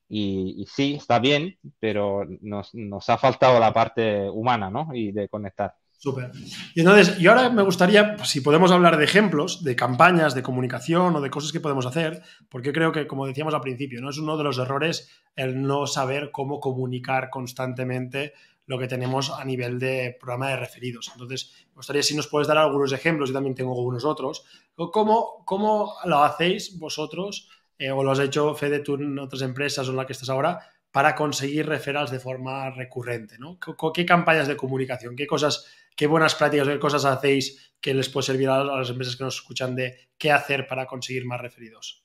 [0.07, 4.89] Y, sí, está bien, pero nos, ha faltado la parte humana, ¿no?
[4.93, 5.73] Y de conectar.
[5.97, 6.31] Súper.
[6.75, 11.15] Y entonces, y ahora me gustaría, si podemos hablar de ejemplos, de campañas, de comunicación
[11.15, 14.09] o de cosas que podemos hacer, porque creo que, como decíamos al principio, ¿no?
[14.09, 18.33] Es uno de los errores el no saber cómo comunicar constantemente
[18.67, 21.11] lo que tenemos a nivel de programa de referidos.
[21.13, 24.45] Entonces, me gustaría si nos puedes dar algunos ejemplos, yo también tengo algunos otros.
[24.75, 29.91] ¿Cómo, cómo lo hacéis vosotros eh, o lo has hecho Fede en otras empresas o
[29.91, 30.59] en la que estás ahora
[30.91, 33.37] para conseguir referrals de forma recurrente?
[33.37, 33.59] ¿no?
[33.93, 38.25] ¿Qué, campañas de comunicación, qué cosas, qué buenas prácticas, qué cosas hacéis que les puede
[38.25, 42.03] servir a las empresas que nos escuchan de qué hacer para conseguir más referidos?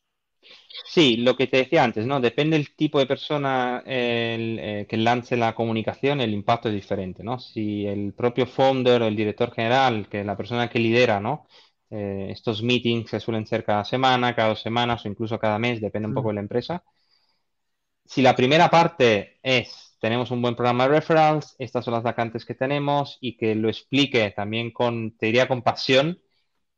[0.84, 2.20] Sí, lo que te decía antes, ¿no?
[2.20, 7.38] Depende del tipo de persona eh, que lance la comunicación, el impacto es diferente, ¿no?
[7.38, 11.47] Si el propio founder o el director general, que es la persona que lidera, ¿no?
[11.91, 15.80] Eh, estos meetings que suelen ser cada semana, cada dos semanas o incluso cada mes,
[15.80, 16.82] depende un poco de la empresa.
[18.05, 22.44] Si la primera parte es, tenemos un buen programa de referrals, estas son las vacantes
[22.44, 26.18] que tenemos y que lo explique también con, te diría, con pasión,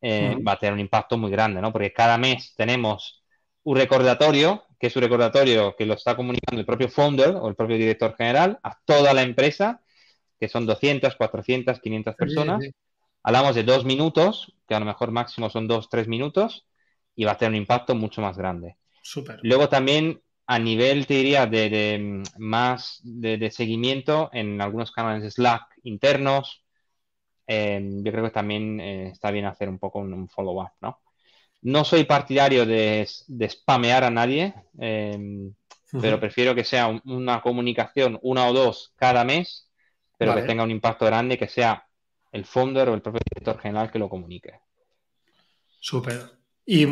[0.00, 1.72] eh, va a tener un impacto muy grande, ¿no?
[1.72, 3.22] Porque cada mes tenemos
[3.62, 7.54] un recordatorio, que es un recordatorio que lo está comunicando el propio founder o el
[7.54, 9.80] propio director general a toda la empresa,
[10.40, 12.64] que son 200, 400, 500 personas.
[13.22, 16.66] Hablamos de dos minutos, que a lo mejor máximo son dos, tres minutos,
[17.14, 18.76] y va a tener un impacto mucho más grande.
[19.00, 19.38] Súper.
[19.42, 20.20] Luego también
[20.52, 26.62] a nivel, te diría, de, más de, seguimiento en algunos canales de Slack internos,
[27.46, 31.00] eh, yo creo que también eh, está bien hacer un poco un follow-up, ¿no?
[31.62, 33.08] No soy partidario de,
[33.48, 35.54] spamear a nadie, em,
[36.02, 39.70] pero prefiero que sea una comunicación, una o dos cada mes,
[40.18, 41.86] pero que tenga un impacto grande, que sea
[42.30, 44.60] el founder o el propio director general que lo comunique.
[45.80, 46.30] Súper.
[46.66, 46.86] Y,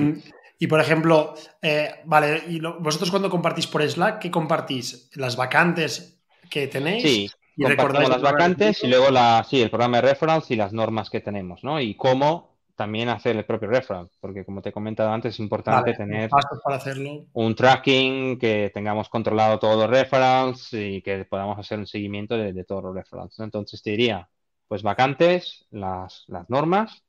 [0.66, 5.10] por ejemplo, eh, vale, y vosotros cuando compartís por Slack, ¿qué compartís?
[5.14, 7.02] ¿Las vacantes que tenéis?
[7.02, 10.72] Sí, y compartimos las vacantes y luego la, sí, el programa de referrals y las
[10.72, 11.80] normas que tenemos, ¿no?
[11.80, 12.50] Y cómo
[12.80, 16.30] también hacer el propio referral, porque como te he comentado antes, es importante tener
[16.64, 17.26] para hacerlo.
[17.34, 22.64] un tracking, que tengamos controlado todos los referrals y que podamos hacer un seguimiento de,
[22.64, 23.38] todos los referrals.
[23.40, 24.30] Entonces te diría,
[24.66, 27.02] pues vacantes, las, normas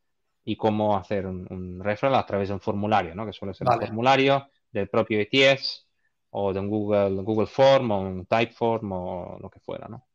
[0.52, 3.26] y cómo hacer un, referral a través de un formulario, ¿no?
[3.26, 5.88] que suele ser un formulario del propio ETS
[6.32, 10.06] o de un Google, Google Form o un Typeform o lo que fuera, ¿no?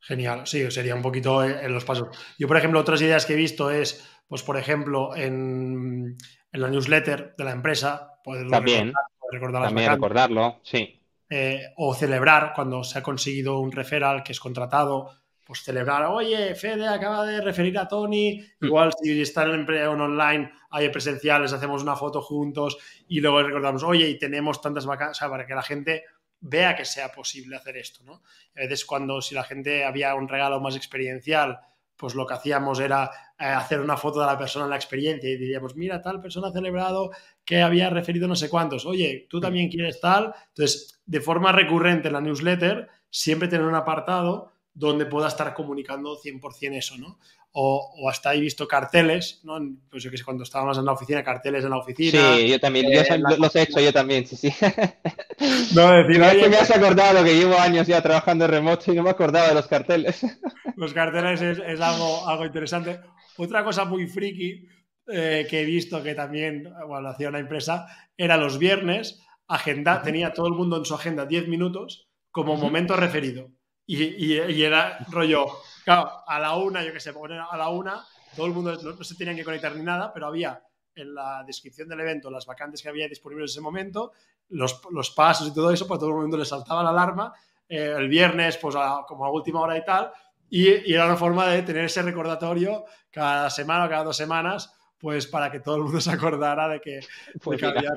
[0.00, 2.08] Genial, sí, sería un poquito en los pasos.
[2.36, 6.16] Yo, por ejemplo, otras ideas que he visto es pues por ejemplo, en,
[6.52, 8.90] la newsletter de la empresa, poder también,
[9.30, 10.98] recordar, también recordarlo, sí.
[11.28, 16.54] Eh, o celebrar cuando se ha conseguido un referral que es contratado, pues celebrar, oye,
[16.54, 18.66] Fede acaba de referir a Tony, mm.
[18.66, 22.78] igual si está en empleo online, hay presenciales, hacemos una foto juntos
[23.08, 26.04] y luego recordamos, oye, y tenemos tantas vacantes, o sea, para que la gente
[26.40, 28.22] vea que sea posible hacer esto, ¿no?
[28.56, 31.60] A veces cuando si la gente había un regalo más experiencial,
[31.96, 35.30] pues lo que hacíamos era eh, hacer una foto de la persona en la experiencia
[35.30, 37.12] y diríamos, mira, tal persona ha celebrado
[37.44, 40.34] que había referido no sé cuántos, oye, tú también quieres tal.
[40.48, 46.18] Entonces, de forma recurrente en la newsletter, siempre tener un apartado donde pueda estar comunicando
[46.18, 47.18] 100% eso, ¿no?
[47.54, 49.58] O, hasta he visto carteles, ¿no?
[49.90, 52.36] Pues yo que sé, cuando estábamos en la oficina, carteles en la oficina.
[52.36, 54.54] Sí, yo también, yo eh, los he hecho yo también, sí, sí.
[55.74, 59.10] No, decir, me has acordado que llevo años ya trabajando en remoto y no me
[59.10, 60.22] acordaba de los carteles.
[60.76, 62.98] Los carteles es, algo, algo interesante.
[63.36, 64.66] Otra cosa muy friki
[65.06, 70.32] eh, que he visto que también, bueno, hacía una empresa, era los viernes, agenda, tenía
[70.32, 73.50] todo el mundo en su agenda 10 minutos como momento referido.
[73.86, 75.46] Y, era rollo,
[75.84, 78.04] claro, a la una, yo qué sé, a la una,
[78.36, 80.62] todo el mundo no, se tenían que conectar ni nada, pero había
[80.94, 84.12] en la descripción del evento las vacantes que había disponibles en ese momento,
[84.50, 87.34] los, los pasos y todo eso, pues todo el mundo le saltaba la alarma.
[87.68, 88.76] Eh, el viernes, pues
[89.06, 90.12] como a última hora y tal,
[90.50, 95.26] y, era una forma de tener ese recordatorio cada semana o cada dos semanas, pues
[95.26, 97.00] para que todo el mundo se acordara de que,
[97.40, 97.92] pues había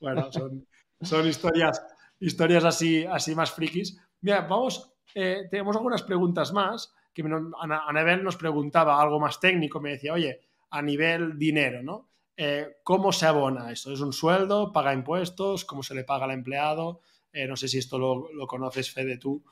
[0.00, 0.66] Bueno, son,
[1.00, 1.80] son historias,
[2.18, 3.96] historias así, así más frikis.
[4.22, 7.22] Mira, vamos, eh, tenemos algunas preguntas más, que
[7.60, 12.08] Anabel nos preguntaba algo más técnico, me decía, oye, a nivel dinero, ¿no?
[12.36, 13.92] Eh, ¿Cómo se abona esto?
[13.92, 14.72] ¿Es un sueldo?
[14.72, 15.64] ¿Paga impuestos?
[15.64, 17.00] ¿Cómo se le paga al empleado?
[17.32, 19.42] Eh, no sé si esto lo, conoces, Fede, tú.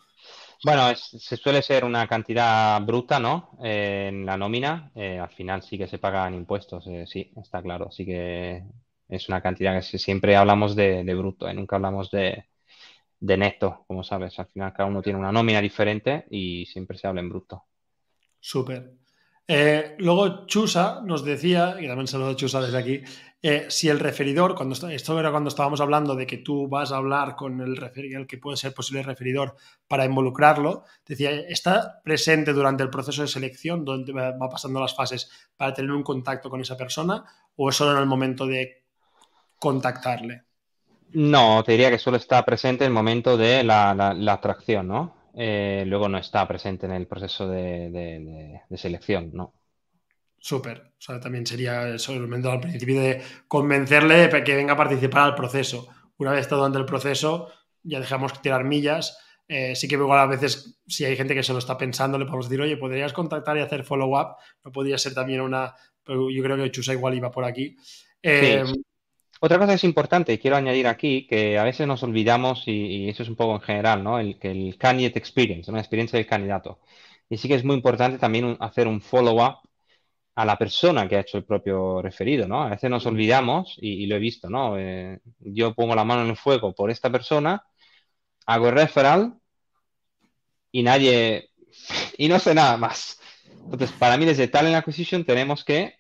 [0.65, 3.59] Bueno, se suele ser una cantidad bruta, ¿no?
[3.63, 4.93] en la nómina.
[4.95, 7.89] al final sí que se pagan impuestos, sí, está claro.
[7.89, 8.63] Así que
[9.09, 12.45] es una cantidad que siempre hablamos de, de bruto, nunca hablamos de,
[13.21, 14.39] de neto, como sabes.
[14.39, 17.65] Al final cada uno tiene una nómina diferente y siempre se habla en bruto.
[18.41, 18.95] Súper.
[19.53, 23.03] Eh, luego Chusa nos decía, y también saludo a Chusa desde aquí,
[23.43, 26.99] eh, si el referidor, cuando esto era cuando estábamos hablando de que tú vas a
[26.99, 29.57] hablar con el el que puede ser posible referidor,
[29.89, 35.29] para involucrarlo, decía, ¿está presente durante el proceso de selección, donde va pasando las fases,
[35.57, 37.25] para tener un contacto con esa persona,
[37.57, 38.85] o es solo en el momento de
[39.59, 40.45] contactarle?
[41.13, 43.91] No, te diría que solo está presente en el momento de la,
[44.33, 45.31] atracción, ¿no?
[45.35, 49.55] Eh, luego no está presente en el proceso de, selección, ¿no?
[50.39, 50.79] Súper.
[50.79, 55.35] O sea, también sería solamente al principio de convencerle de que venga a participar al
[55.35, 55.89] proceso.
[56.19, 57.49] Una vez estado en el proceso,
[57.83, 59.19] ya dejamos tirar millas.
[59.49, 62.25] Eh, sí que igual a veces, si hay gente que se lo está pensando, le
[62.25, 64.37] podemos decir, oye, podrías contactar y hacer follow-up.
[64.65, 65.75] No podría ser también una.
[66.05, 67.77] Pero yo creo que Chusa igual iba por aquí.
[68.23, 68.65] Eh,
[69.41, 73.09] otra cosa que es importante, y quiero añadir aquí, que a veces nos olvidamos, y,
[73.09, 74.19] eso es un poco en general, ¿no?
[74.19, 76.81] El, que el candidate experience, una experiencia del candidato.
[77.29, 79.61] Y sí que es muy importante también hacer un follow-up
[80.35, 82.63] a la persona que ha hecho el propio referido, ¿no?
[82.63, 84.79] A veces nos olvidamos, y, lo he visto, ¿no?
[84.79, 87.65] Eh, yo pongo la mano en el fuego por esta persona,
[88.47, 89.35] hago el referral
[90.73, 91.51] y nadie,
[92.19, 93.21] y no sé nada más.
[93.65, 95.97] Entonces, para mí desde Talent Acquisition tenemos que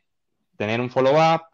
[0.56, 1.49] tener un follow-up,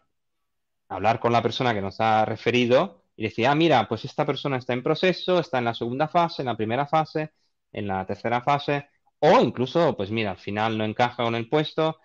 [0.89, 4.59] hablar con la persona que nos ha referido y decir, ah, mira, pues esta persona
[4.59, 7.33] está en proceso, está en la segunda fase, en la primera fase,
[7.73, 11.99] en la tercera fase, o incluso, pues mira, al final no encaja con el puesto,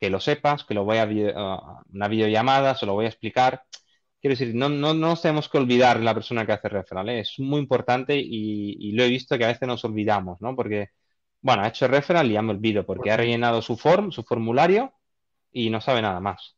[0.00, 1.04] que lo sepas, que lo voy a
[1.92, 3.64] una videollamada, se lo voy a explicar.
[4.20, 7.20] Quiero decir, no, no, no tenemos que olvidar la persona que hace referral, ¿eh?
[7.20, 10.54] es muy importante y, lo he visto que a veces nos olvidamos, ¿no?
[10.56, 10.90] Porque,
[11.40, 14.94] bueno, ha hecho referral y ya me olvido porque ha rellenado su form, su formulario
[15.52, 16.56] y no sabe nada más.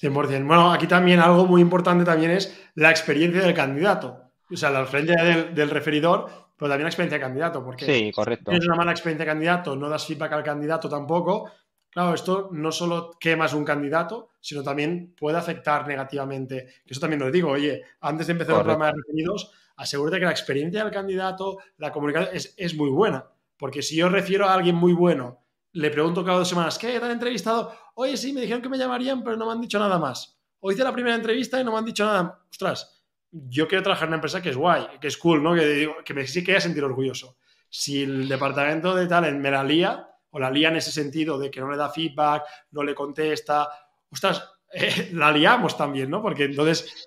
[0.00, 0.46] 100%.
[0.46, 4.30] Bueno, aquí también algo muy importante también es la experiencia del candidato.
[4.50, 6.26] O sea, la experiencia del, referidor,
[6.56, 7.64] pero también la experiencia del candidato.
[7.64, 8.50] Porque sí, correcto.
[8.50, 11.50] si tienes una mala experiencia de candidato, no das feedback al candidato tampoco.
[11.90, 16.66] Claro, esto no solo quemas un candidato, sino también puede afectar negativamente.
[16.84, 20.32] Eso también lo digo, oye, antes de empezar el programa de referidos, asegúrate que la
[20.32, 23.26] experiencia del candidato, la comunicación es, es muy buena.
[23.56, 26.98] Porque si yo refiero a alguien muy bueno le pregunto cada dos semanas, ¿qué?
[26.98, 27.74] ¿Te han entrevistado?
[27.94, 30.38] Oye, sí, me dijeron que me llamarían, pero no me han dicho nada más.
[30.60, 32.40] O hice la primera entrevista y no me han dicho nada.
[32.50, 35.54] Ostras, yo quiero trabajar en una empresa que es guay, que es cool, ¿no?
[35.54, 37.36] Que, que me sí que voy a sentir orgulloso.
[37.68, 41.50] Si el departamento de talent me la lía, o la lía en ese sentido de
[41.50, 43.68] que no le da feedback, no le contesta,
[44.10, 46.22] ostras, eh, la liamos también, ¿no?
[46.22, 47.06] Porque entonces,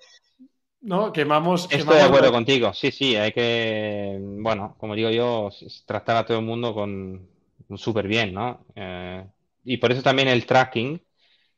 [0.80, 1.12] ¿no?
[1.12, 1.68] Quemamos.
[1.70, 5.50] Estoy de acuerdo contigo, sí, sí, hay que, bueno, como digo yo,
[5.86, 7.28] tratar a todo el mundo con,
[7.76, 8.64] súper bien, ¿no?
[8.74, 9.26] Eh,
[9.72, 11.02] y por eso también el tracking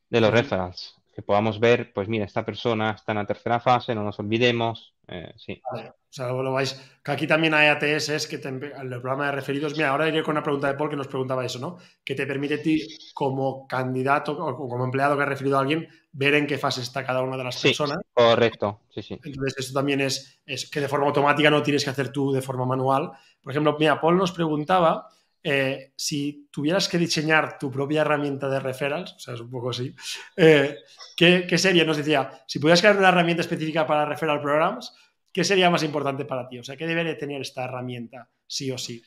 [0.08, 3.94] de los referrals, que podamos ver, pues mira, esta persona está en la tercera fase,
[3.94, 5.60] no nos olvidemos, Eh, sí.
[5.72, 5.88] Vale.
[5.88, 6.80] O sea, lo vais.
[7.04, 9.76] Que aquí también hay ATS, que el programa de referidos.
[9.76, 11.78] Mira, ahora iré con una pregunta de Paul que nos preguntaba eso, ¿no?
[12.04, 15.88] Que te permite a ti, como candidato o como empleado que ha referido a alguien,
[16.12, 17.98] ver en qué fase está cada una de las personas.
[18.12, 19.20] Correcto, sí, sí.
[19.22, 22.42] Entonces, eso también es, es que de forma automática no tienes que hacer tú de
[22.42, 23.10] forma manual.
[23.42, 25.08] Por ejemplo, mira, Paul nos preguntaba
[25.42, 29.70] eh, si tuvieras que diseñar tu propia herramienta de referrals, o sea, es un poco
[29.70, 29.94] así,
[30.36, 30.76] eh,
[31.16, 31.84] ¿qué, ¿qué, sería?
[31.84, 34.94] Nos decía, si pudieras crear una herramienta específica para referral programs,
[35.32, 36.58] ¿qué sería más importante para ti?
[36.58, 39.02] O sea, ¿qué debería tener esta herramienta, sí o sí?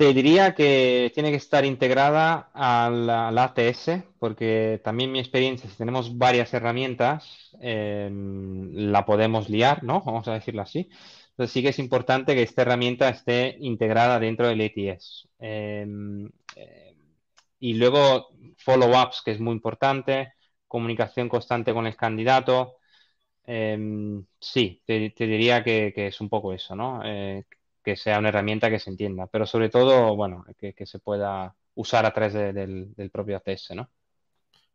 [0.00, 5.76] Te diría que tiene que estar integrada a la, ATS, porque también mi experiencia, si
[5.76, 10.00] tenemos varias herramientas, em, la podemos liar, ¿no?
[10.00, 10.88] Vamos a decirlo así.
[11.40, 15.26] Entonces sí que es importante que esta herramienta esté integrada dentro del ATS.
[15.38, 16.94] Em, eh,
[17.60, 18.28] y luego
[18.58, 20.34] follow-ups, que es muy importante,
[20.68, 22.76] comunicación constante con el candidato.
[23.46, 27.00] Em, sí, te, diría que, es un poco eso, ¿no?
[27.06, 27.46] Eh,
[27.82, 32.04] que sea una herramienta que se entienda, pero sobre todo, bueno, que, se pueda usar
[32.04, 33.88] a través del, propio ATS, ¿no?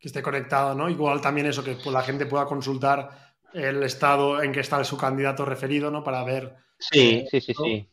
[0.00, 0.90] Que esté conectado, ¿no?
[0.90, 5.44] Igual también eso, que la gente pueda consultar el estado en que está su candidato
[5.44, 6.04] referido, ¿no?
[6.04, 6.56] Para ver.
[6.78, 7.88] Sí, sí, sí, sí.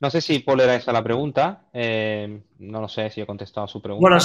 [0.00, 1.68] No sé si Paul era esa la pregunta.
[1.72, 4.00] Eh, no lo sé si he contestado a su pregunta.
[4.00, 4.18] Bueno,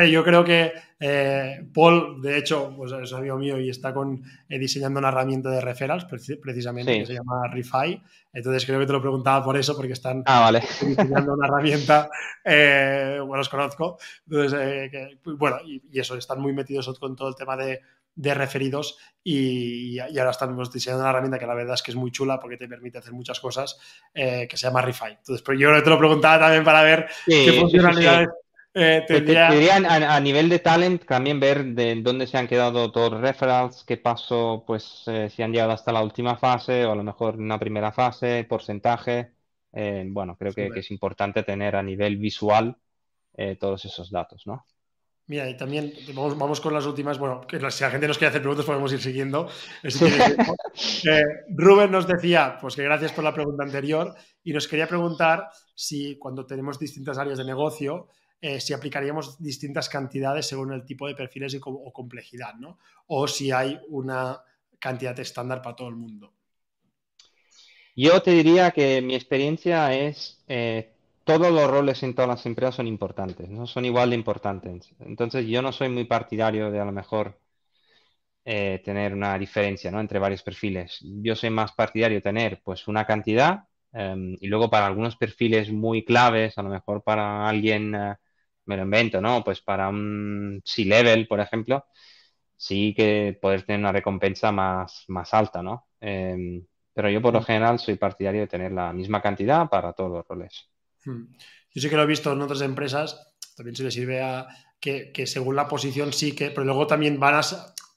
[0.00, 4.22] eh, yo creo que eh, Paul, de hecho, pues es amigo mío y está con,
[4.48, 8.02] diseñando una herramienta de referrals, precisamente, que se llama Refi.
[8.32, 12.08] Entonces creo que te lo preguntaba por eso, porque están ah, diseñando una herramienta.
[12.44, 13.98] bueno, los conozco.
[14.26, 17.80] Entonces, bueno, y, eso, están muy metidos con todo el tema de
[18.18, 22.10] de referidos y, ahora estamos diseñando una herramienta que la verdad es que es muy
[22.10, 23.78] chula porque te permite hacer muchas cosas
[24.12, 25.10] eh, que se llama Refi.
[25.10, 28.28] Entonces, pero yo te lo preguntaba también para ver qué funcionalidades
[28.74, 29.48] eh, tendría.
[29.48, 33.98] a, nivel de talent también ver de dónde se han quedado todos los referrals, qué
[33.98, 37.58] pasó, pues eh, si han llegado hasta la última fase o a lo mejor una
[37.58, 39.32] primera fase, porcentaje.
[40.06, 42.76] bueno, creo que, que, es importante tener a nivel visual
[43.60, 44.66] todos esos datos, ¿no?
[45.28, 47.18] Mira, y también vamos, con las últimas.
[47.18, 49.48] Bueno, que si la gente nos quiere hacer preguntas, podemos ir siguiendo.
[51.04, 54.14] Eh, Rubén nos decía, pues que gracias por la pregunta anterior,
[54.44, 58.08] y nos quería preguntar si cuando tenemos distintas áreas de negocio,
[58.40, 62.78] eh, si aplicaríamos distintas cantidades según el tipo de perfiles y, o complejidad, ¿no?
[63.06, 64.40] O si hay una
[64.78, 66.32] cantidad estándar para todo el mundo.
[67.96, 70.94] Yo te diría que mi experiencia es eh,
[71.28, 73.66] todos los roles en todas las empresas son importantes, ¿no?
[73.68, 74.90] Son igual de importantes.
[75.00, 77.38] Entonces, yo no soy muy partidario de a lo mejor
[78.44, 80.00] eh, tener una diferencia, ¿no?
[80.00, 80.98] Entre varios perfiles.
[81.02, 85.70] Yo soy más partidario de tener, pues, una cantidad em, y luego para algunos perfiles
[85.72, 88.14] muy claves, a lo mejor para alguien, eh,
[88.66, 89.42] me lo invento, ¿no?
[89.44, 91.86] Pues para un C-level, por ejemplo,
[92.56, 95.88] sí que poder tener una recompensa más, más alta, ¿no?
[96.00, 100.10] Em, pero yo por lo general soy partidario de tener la misma cantidad para todos
[100.12, 100.70] los roles.
[101.04, 101.24] Hmm.
[101.72, 104.46] Yo sí que lo he visto en otras empresas, también se le sirve a
[104.80, 107.40] que, según la posición sí que, pero luego también van a,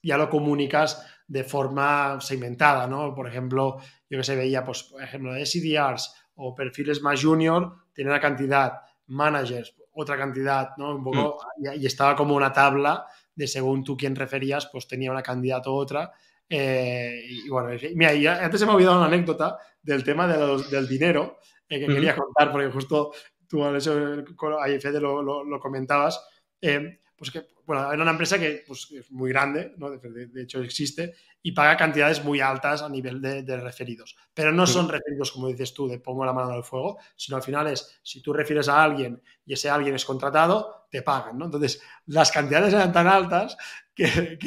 [0.02, 3.14] ya lo comunicas de forma segmentada, ¿no?
[3.14, 3.78] Por ejemplo,
[4.10, 8.20] yo que se veía, pues, por ejemplo, de SDRs o perfiles más junior, tiene una
[8.20, 10.96] cantidad, managers, otra cantidad, ¿no?
[10.96, 11.80] Un poco, hmm.
[11.80, 15.74] y, estaba como una tabla de según tú quién referías, pues tenía una candidata u
[15.74, 16.12] otra.
[16.48, 21.38] Eh, y bueno, mira, antes se me ha olvidado una anécdota del tema del dinero,
[21.72, 23.12] eh, que quería contar, porque justo
[23.48, 26.22] tú, ahí Fede lo, lo, comentabas.
[26.60, 29.90] Eh, pues que, bueno, era una empresa que pues, es muy grande, ¿no?
[29.90, 34.16] de, hecho existe, y paga cantidades muy altas a nivel de, referidos.
[34.34, 37.42] Pero no son referidos, como dices tú, de pongo la mano el fuego, sino al
[37.42, 41.46] final es, si tú refieres a alguien y ese alguien es contratado, te pagan, ¿no?
[41.46, 43.56] Entonces, las cantidades eran tan altas
[43.94, 44.38] que,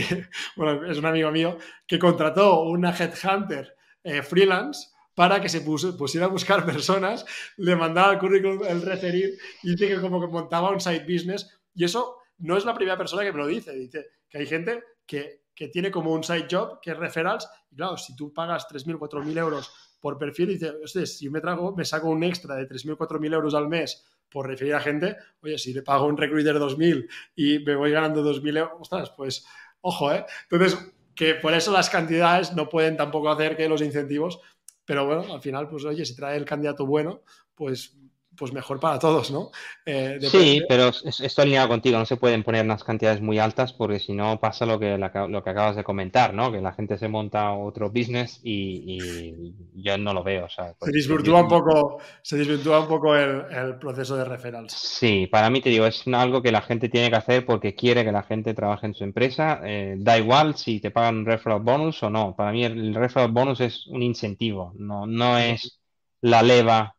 [0.56, 1.58] bueno, es un amigo mío
[1.88, 7.26] que contrató una headhunter eh, freelance para que se pusiera a buscar personas,
[7.58, 11.50] le mandaba el currículum, el referir, y dice que como que montaba un side business.
[11.74, 13.74] Y eso no es la primera persona que me lo dice.
[13.74, 17.98] Dice que hay gente que, tiene como un side job, que es referrals, y claro,
[17.98, 22.10] si tú pagas 3.000, 4.000 euros por perfil, y dices, si me, trago, me saco
[22.10, 25.82] un extra de 3.000, 4.000 euros al mes por referir a gente, oye, si le
[25.82, 27.08] pago un recruiter 2.000
[27.38, 29.46] y me voy ganando 2.000 euros, ostras, pues
[29.80, 30.26] ojo, ¿eh?
[30.50, 30.78] Entonces,
[31.16, 34.42] que por eso las cantidades no pueden tampoco hacer que los incentivos
[34.86, 37.22] pero bueno, al final, pues oye, si trae el candidato bueno,
[37.56, 37.98] pues
[38.38, 39.52] pues mejor para todos, ¿no?
[39.86, 44.00] Eh, sí, pero estoy alineado contigo, no se pueden poner unas cantidades muy altas porque
[44.00, 46.52] si no pasa lo que, lo que acabas de comentar, ¿no?
[46.52, 50.48] Que la gente se monta otro business y, yo no lo veo.
[50.50, 54.74] se desvirtúa un poco, se desvirtúa un poco el, proceso de referrals.
[54.74, 58.04] Sí, para mí te digo, es algo que la gente tiene que hacer porque quiere
[58.04, 59.62] que la gente trabaje en su empresa.
[59.64, 62.36] Eh, da igual si te pagan un referral bonus o no.
[62.36, 65.80] Para mí el, referral bonus es un incentivo, no, no es
[66.22, 66.95] la leva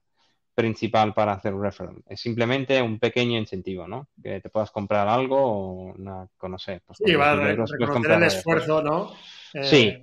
[0.57, 2.03] principal para hacer un referral.
[2.09, 4.09] Es simplemente un pequeño incentivo, ¿no?
[4.21, 6.81] Que te puedas comprar algo o una, no sé.
[6.85, 9.13] Pues sí, va a reconocer el esfuerzo, ¿no?
[9.53, 10.03] Eh, sí.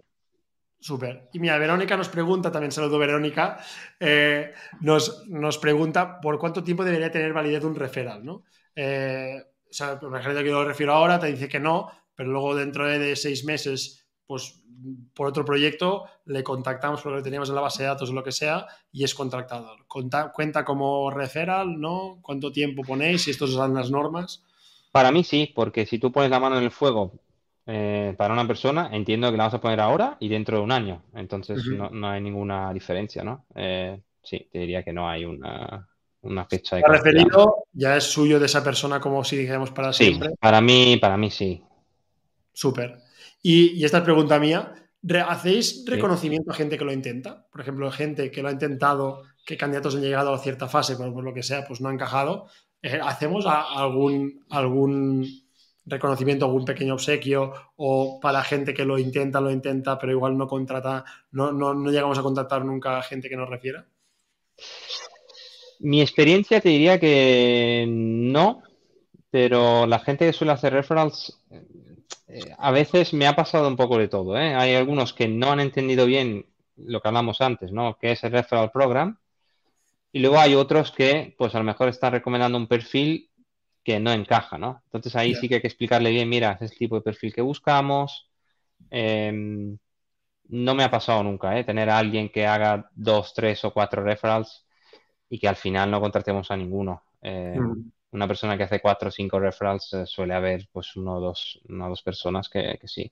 [0.79, 1.29] Súper.
[1.33, 3.57] Y mira, Verónica nos pregunta, también saludo Verónica,
[3.99, 8.43] eh, nos, nos, pregunta por cuánto tiempo debería tener validez un referral, ¿no?
[8.75, 12.53] Eh, o sea, imagínate que yo lo refiero ahora, te dice que no, pero luego
[12.53, 14.63] dentro de seis meses, pues
[15.13, 18.23] por otro proyecto, le contactamos porque lo teníamos en la base de datos o lo
[18.23, 19.85] que sea y es contratador.
[19.87, 22.19] cuenta como referral, ¿no?
[22.21, 23.23] ¿Cuánto tiempo ponéis?
[23.23, 24.43] Si estos son las normas.
[24.91, 27.13] Para mí sí, porque si tú pones la mano en el fuego
[27.65, 30.71] eh, para una persona, entiendo que la vas a poner ahora y dentro de un
[30.71, 31.03] año.
[31.13, 33.45] Entonces no, hay ninguna diferencia, ¿no?
[33.55, 35.87] Eh, sí, te diría que no hay una,
[36.49, 36.83] fecha de.
[36.87, 40.35] referido ya es suyo de esa persona como si dijéramos para siempre.
[40.39, 41.61] Para mí, para mí sí.
[42.53, 43.02] Súper.
[43.43, 44.73] Y, esta es pregunta mía.
[45.27, 47.45] ¿Hacéis reconocimiento a gente que lo intenta?
[47.51, 51.13] Por ejemplo, gente que lo ha intentado, que candidatos han llegado a cierta fase, pero
[51.13, 52.47] por lo que sea, pues no ha encajado.
[52.81, 55.27] Eh, ¿Hacemos algún, algún
[55.85, 60.47] reconocimiento, algún pequeño obsequio o para gente que lo intenta, lo intenta, pero igual no
[60.47, 63.85] contrata, no, no, no llegamos a contactar nunca a gente que nos refiera?
[65.81, 68.63] Mi experiencia te diría que no,
[69.29, 71.43] pero la gente que suele hacer referrals
[72.57, 74.37] a veces me ha pasado un poco de todo.
[74.37, 74.55] ¿eh?
[74.55, 76.45] Hay algunos que no han entendido bien
[76.77, 77.97] lo que hablamos antes, ¿no?
[77.97, 79.17] Que es el referral program.
[80.11, 83.29] Y luego hay otros que, pues a lo mejor están recomendando un perfil
[83.83, 84.81] que no encaja, ¿no?
[84.85, 87.41] Entonces ahí sí que hay que explicarle bien, mira, es el tipo de perfil que
[87.41, 88.29] buscamos.
[88.89, 89.77] Em,
[90.49, 91.63] no me ha pasado nunca, ¿eh?
[91.63, 94.65] Tener a alguien que haga dos, tres o cuatro referrals
[95.29, 97.03] y que al final no contratemos a ninguno.
[97.21, 101.15] Em, mm una persona que hace cuatro o cinco referrals eh, suele haber pues uno
[101.15, 103.11] o dos, una dos personas que, sí,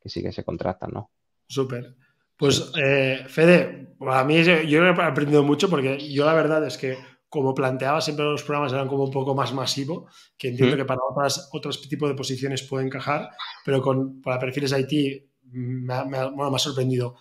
[0.00, 1.10] que sí que se contratan, ¿no?
[1.46, 1.94] Súper.
[2.36, 6.96] Pues eh, Fede, a mí yo he aprendido mucho porque yo la verdad es que
[7.28, 11.00] como planteaba siempre los programas eran como un poco más masivo, que entiendo que para
[11.08, 13.30] otras, otros tipos de posiciones puede encajar,
[13.64, 17.14] pero con, para perfiles IT me ha, me ha, sorprendido.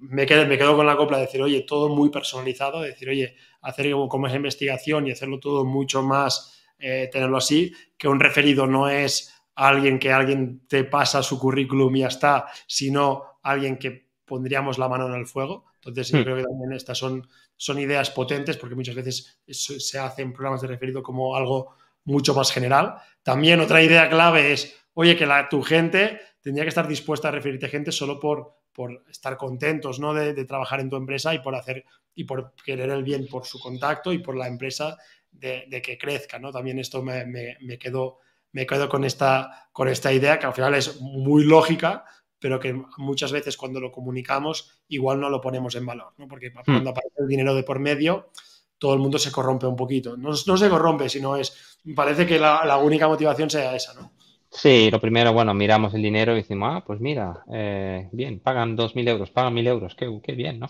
[0.00, 3.08] Me quedo, me quedo con la copla de decir, oye, todo muy personalizado, de decir,
[3.08, 6.54] oye, hacer como, como esa investigación y hacerlo todo mucho más
[6.86, 11.96] eh, tenerlo así, que un referido no es alguien que alguien te pasa su currículum
[11.96, 15.64] y ya está, sino alguien que pondríamos la mano en el fuego.
[15.76, 16.22] Entonces, yo hmm.
[16.24, 17.26] creo que también estas son,
[17.56, 21.74] son ideas potentes porque muchas veces se hacen programas de referido como algo
[22.04, 22.96] mucho más general.
[23.22, 27.30] También otra idea clave es, oye, que la, tu gente tendría que estar dispuesta a
[27.30, 30.12] referirte a gente solo por, por estar contentos ¿no?
[30.12, 33.46] de, de, trabajar en tu empresa y por hacer y por querer el bien por
[33.46, 34.98] su contacto y por la empresa
[35.34, 36.50] de, que crezca, ¿no?
[36.50, 38.18] También esto me, me, quedo,
[38.52, 42.04] me quedo con, esta, con esta idea que al final es muy lógica,
[42.38, 46.28] pero que muchas veces cuando lo comunicamos igual no lo ponemos en valor, ¿no?
[46.28, 46.64] Porque hmm.
[46.64, 48.30] cuando aparece el dinero de por medio,
[48.78, 50.16] todo el mundo se corrompe un poquito.
[50.16, 54.12] No, no se corrompe, sino es, parece que la, única motivación sea esa, ¿no?
[54.50, 58.76] Sí, lo primero, bueno, miramos el dinero y decimos, ah, pues mira, eh, bien, pagan
[58.76, 60.68] 2.000 euros, pagan 1.000 euros, qué, qué bien, ¿no?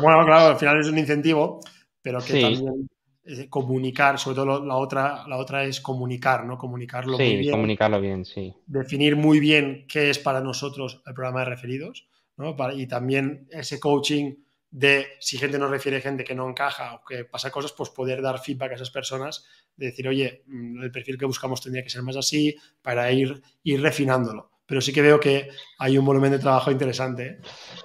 [0.00, 1.58] Bueno, claro, al final es un incentivo,
[2.00, 2.88] pero que también
[3.24, 6.58] eh, comunicar, sobre todo la otra, la otra es comunicar, ¿no?
[6.58, 7.52] Comunicarlo muy bien.
[7.52, 8.54] comunicarlo bien, sí.
[8.66, 12.56] Definir muy bien qué es para nosotros el programa de referidos, ¿no?
[12.74, 14.34] y también ese coaching
[14.72, 18.22] de si gente nos refiere gente que no encaja o que pasa cosas, pues poder
[18.22, 19.44] dar feedback a esas personas,
[19.76, 23.42] de decir, oye, mm, el perfil que buscamos tendría que ser más así, para ir,
[23.62, 24.51] ir refinándolo.
[24.72, 27.26] Pero sí que veo que hay un volumen de trabajo interesante.
[27.26, 27.38] ¿eh?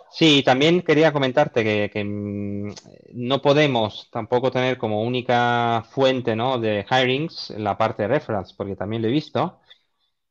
[0.09, 2.71] Sí, también quería comentarte que, mm,
[3.11, 6.57] no podemos tampoco tener como única fuente ¿no?
[6.59, 9.59] de hirings la parte de referrals, porque también lo he visto,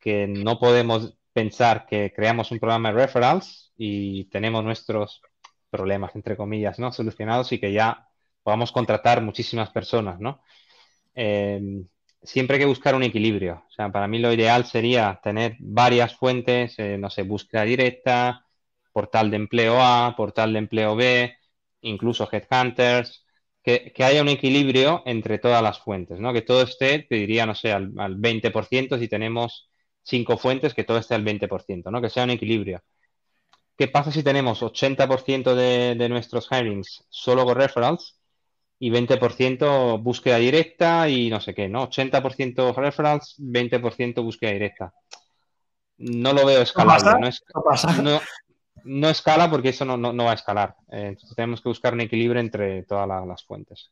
[0.01, 5.21] que no podemos pensar que creamos un programa de referrals y tenemos nuestros
[5.69, 6.91] problemas, entre comillas, ¿no?
[6.91, 8.09] solucionados y que ya
[8.43, 10.41] podamos contratar muchísimas personas, ¿no?
[11.15, 11.87] Em,
[12.27, 13.65] siempre hay que buscar un equilibrio.
[13.69, 18.47] O sea, para mí lo ideal sería tener varias fuentes, eh, no sé, búsqueda directa,
[18.93, 21.37] portal de empleo A, portal de empleo B,
[21.83, 23.27] incluso headhunters,
[23.63, 26.33] que, que haya un equilibrio entre todas las fuentes, ¿no?
[26.33, 29.71] Que todo esté, te diría, no sé, al, 20% si tenemos
[30.03, 32.01] cinco fuentes, que todo esté al 20%, ¿no?
[32.01, 32.83] Que sea un equilibrio.
[33.77, 38.16] ¿Qué pasa si tenemos 80% de, de, nuestros hirings solo con referrals?
[38.79, 41.89] Y 20% búsqueda directa y no sé qué, ¿no?
[41.89, 44.93] 80% referrals, 20% búsqueda directa.
[45.99, 47.31] No lo veo escalable.
[48.03, 48.21] No,
[48.85, 50.77] no, escala porque eso no, va a escalar.
[50.93, 53.89] Eh, entonces tenemos que buscar un equilibrio entre todas las, fuentes.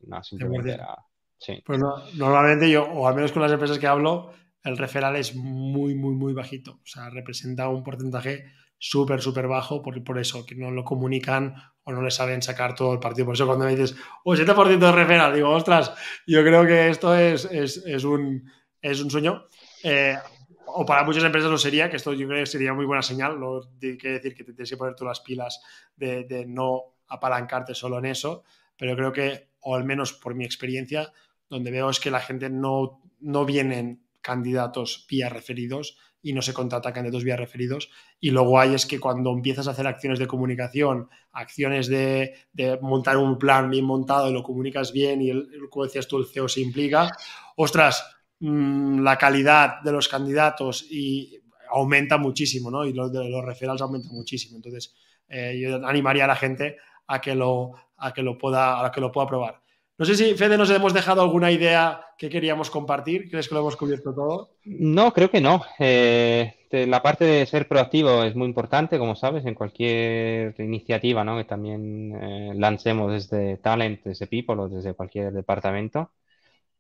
[1.65, 1.81] Pues
[2.15, 4.33] normalmente yo, o al menos con las empresas que hablo,
[4.63, 6.73] el referral es muy, muy, muy bajito.
[6.73, 8.45] O sea, representa un porcentaje
[8.85, 11.55] súper, súper bajo por, por eso, que no lo comunican
[11.85, 13.25] o no le saben sacar todo el partido.
[13.25, 15.95] Por eso cuando me dices, oh, 7% de referral, digo, ostras,
[16.27, 18.47] yo creo que esto es, es, un,
[18.83, 19.47] es un sueño.
[19.83, 20.19] Eh,
[20.67, 23.41] o para muchas empresas lo sería, que esto yo creo que sería muy buena señal.
[23.41, 25.63] No tiene que decir que te tienes que poner todas las pilas
[25.97, 28.45] de, de no apalancarte solo en eso,
[28.77, 31.11] pero creo que, o al menos por mi experiencia,
[31.49, 36.55] donde veo es que la gente no, no vienen candidatos vía referidos y no se
[36.55, 37.91] contrata candidatos vía referidos.
[38.19, 42.35] Y lo guay es que cuando empiezas a hacer acciones de comunicación, acciones de,
[42.81, 46.27] montar un plan bien montado y lo comunicas bien y, el, como decías tú, el
[46.27, 47.11] CEO se implica,
[47.57, 48.03] ostras,
[48.41, 51.39] mm, la calidad de los candidatos y
[51.71, 52.87] aumenta muchísimo, ¿no?
[52.87, 54.57] Y los de los referrals aumenta muchísimo.
[54.57, 54.95] Entonces,
[55.29, 59.01] eh, yo animaría a la gente a que lo, a que lo, pueda, a que
[59.03, 59.64] lo pueda probar.
[59.97, 63.31] No sé si, Fede, nos hemos dejado alguna idea que queríamos compartir.
[63.31, 64.51] ¿Crees que lo hemos cubierto todo?
[64.65, 65.63] No, creo que no.
[65.79, 71.37] Eh, la parte de ser proactivo es muy importante, como sabes, en cualquier iniciativa ¿no?
[71.37, 76.11] que también eh, lancemos desde Talent, desde People o desde cualquier departamento.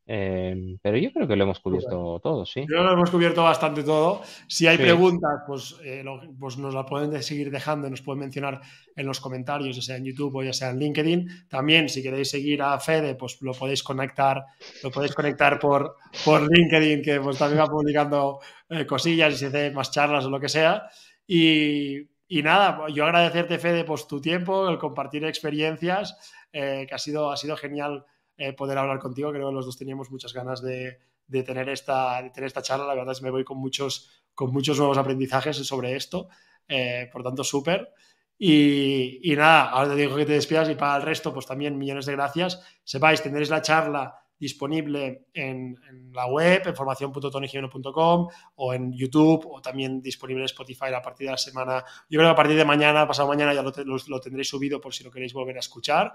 [0.06, 2.66] Em, pero yo creo que lo hemos cubierto todo, sí.
[2.68, 4.20] Yo lo hemos cubierto bastante todo.
[4.46, 6.04] Si hay preguntas, pues, eh,
[6.38, 8.60] pues nos la pueden seguir dejando, nos pueden mencionar
[8.94, 11.48] en los comentarios, ya sea en YouTube o ya sea en LinkedIn.
[11.48, 14.44] También, si queréis seguir a Fede, pues lo podéis conectar,
[14.82, 19.46] lo podéis conectar por, por LinkedIn, que pues también va publicando eh, cosillas y se
[19.46, 20.86] hace más charlas o lo que sea.
[21.26, 26.14] Y, y, nada, yo agradecerte, Fede, pues tu tiempo, el compartir experiencias,
[26.52, 28.04] eh, que ha sido, ha sido genial
[28.36, 29.30] eh, poder hablar contigo.
[29.30, 30.98] Creo que los dos teníamos muchas ganas de,
[31.44, 32.86] tener, esta, tener esta charla.
[32.86, 36.28] La verdad es que me voy con muchos, con muchos nuevos aprendizajes sobre esto.
[36.68, 37.92] Eh, por tanto, súper.
[38.36, 42.06] Y, nada, ahora te digo que te despidas y para el resto, pues también millones
[42.06, 42.60] de gracias.
[42.82, 45.78] Sepáis, tendréis la charla disponible en,
[46.12, 51.30] la web, en formación.tonigimeno.com o en YouTube o también disponible en Spotify a partir de
[51.30, 51.84] la semana.
[52.10, 53.72] Yo creo que a partir de mañana, pasado mañana, ya lo,
[54.06, 56.12] lo tendréis subido por si lo queréis volver a escuchar.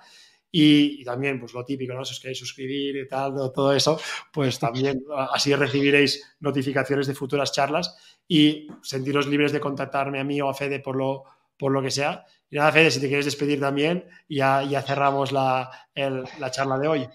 [0.51, 2.03] Y, también, pues lo típico, ¿no?
[2.03, 3.99] Si os queréis suscribir y tal, todo eso,
[4.33, 7.95] pues también así recibiréis notificaciones de futuras charlas
[8.27, 11.23] y sentiros libres de contactarme a mí o a Fede por lo,
[11.57, 12.25] por lo que sea.
[12.49, 16.87] Y nada, Fede, si te quieres despedir también, ya, ya cerramos la, la charla de
[16.87, 17.09] hoy.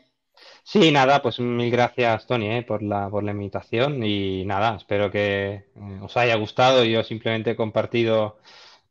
[0.63, 5.11] Sí, nada, pues mil gracias, Tony, eh, por la, por la invitación y nada, espero
[5.11, 6.85] que eh, os haya gustado.
[6.85, 8.39] Yo simplemente he compartido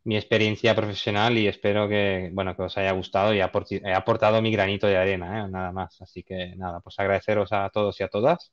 [0.06, 4.52] mi experiencia profesional y espero que, bueno, que os haya gustado y he aportado mi
[4.52, 5.50] granito de arena, ¿eh?
[5.50, 6.02] nada más.
[6.02, 8.52] Así que nada, pues agradeceros a todos y a todas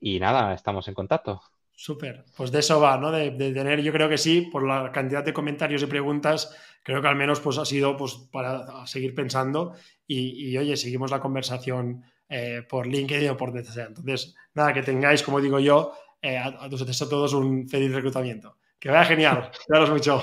[0.00, 1.40] y nada, estamos en contacto.
[1.72, 3.10] Súper, pues de eso va, ¿no?
[3.12, 7.08] De, tener, yo creo que sí, por la cantidad de comentarios y preguntas, creo que
[7.08, 9.74] al menos pues ha sido pues para seguir pensando
[10.06, 15.22] y, oye, seguimos la conversación eh, por LinkedIn o por donde Entonces, nada, que tengáis,
[15.22, 18.56] como digo yo, eh, a, a, a todos un feliz reclutamiento.
[18.78, 19.50] Que vaya genial.
[19.66, 20.22] Cuidaros mucho.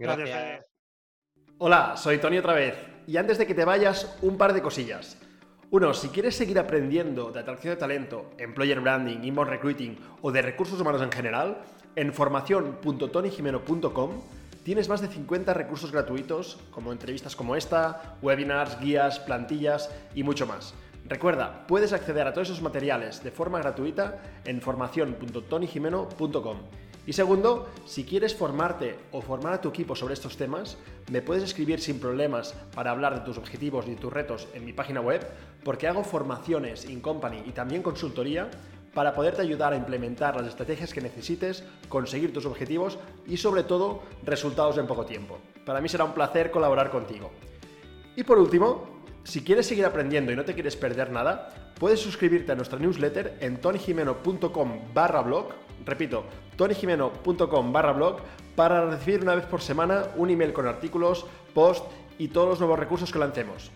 [0.00, 0.64] Gracias.
[1.58, 2.74] Hola, soy Tony otra vez.
[3.06, 5.18] Y antes de que te vayas, un par de cosillas.
[5.70, 10.40] Uno, si quieres seguir aprendiendo de atracción de talento, employer branding, inbound recruiting o de
[10.42, 11.58] recursos humanos en general,
[11.96, 14.22] en formación.tonyjimeno.com
[14.64, 20.46] tienes más de 50 recursos gratuitos, como entrevistas como esta, webinars, guías, plantillas y mucho
[20.46, 20.72] más.
[21.06, 26.56] Recuerda, puedes acceder a todos esos materiales de forma gratuita en formación.tonyjimeno.com.
[27.06, 30.76] Y segundo, si quieres formarte o formar a tu equipo sobre estos temas,
[31.10, 34.72] me puedes escribir sin problemas para hablar de tus objetivos y tus retos en mi
[34.72, 35.26] página web,
[35.64, 38.50] porque hago formaciones in company y también consultoría
[38.92, 44.02] para poderte ayudar a implementar las estrategias que necesites, conseguir tus objetivos y sobre todo
[44.24, 45.38] resultados en poco tiempo.
[45.64, 47.30] Para mí será un placer colaborar contigo.
[48.16, 52.52] Y por último, si quieres seguir aprendiendo y no te quieres perder nada, puedes suscribirte
[52.52, 55.52] a nuestra newsletter en tonyjimeno.com barra blog
[55.84, 56.24] repito,
[56.60, 58.18] tonyjimeno.com barra blog
[58.54, 61.24] para recibir una vez por semana un email con artículos,
[61.54, 61.86] post
[62.18, 63.70] y todos los nuevos recursos que lancemos.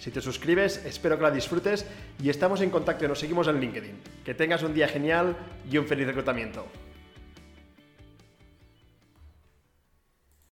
[0.00, 1.86] Si te suscribes, espero que la disfrutes
[2.20, 4.00] y estamos en contacto y nos seguimos en LinkedIn.
[4.24, 5.36] Que tengas un día genial
[5.70, 6.66] y un feliz reclutamiento.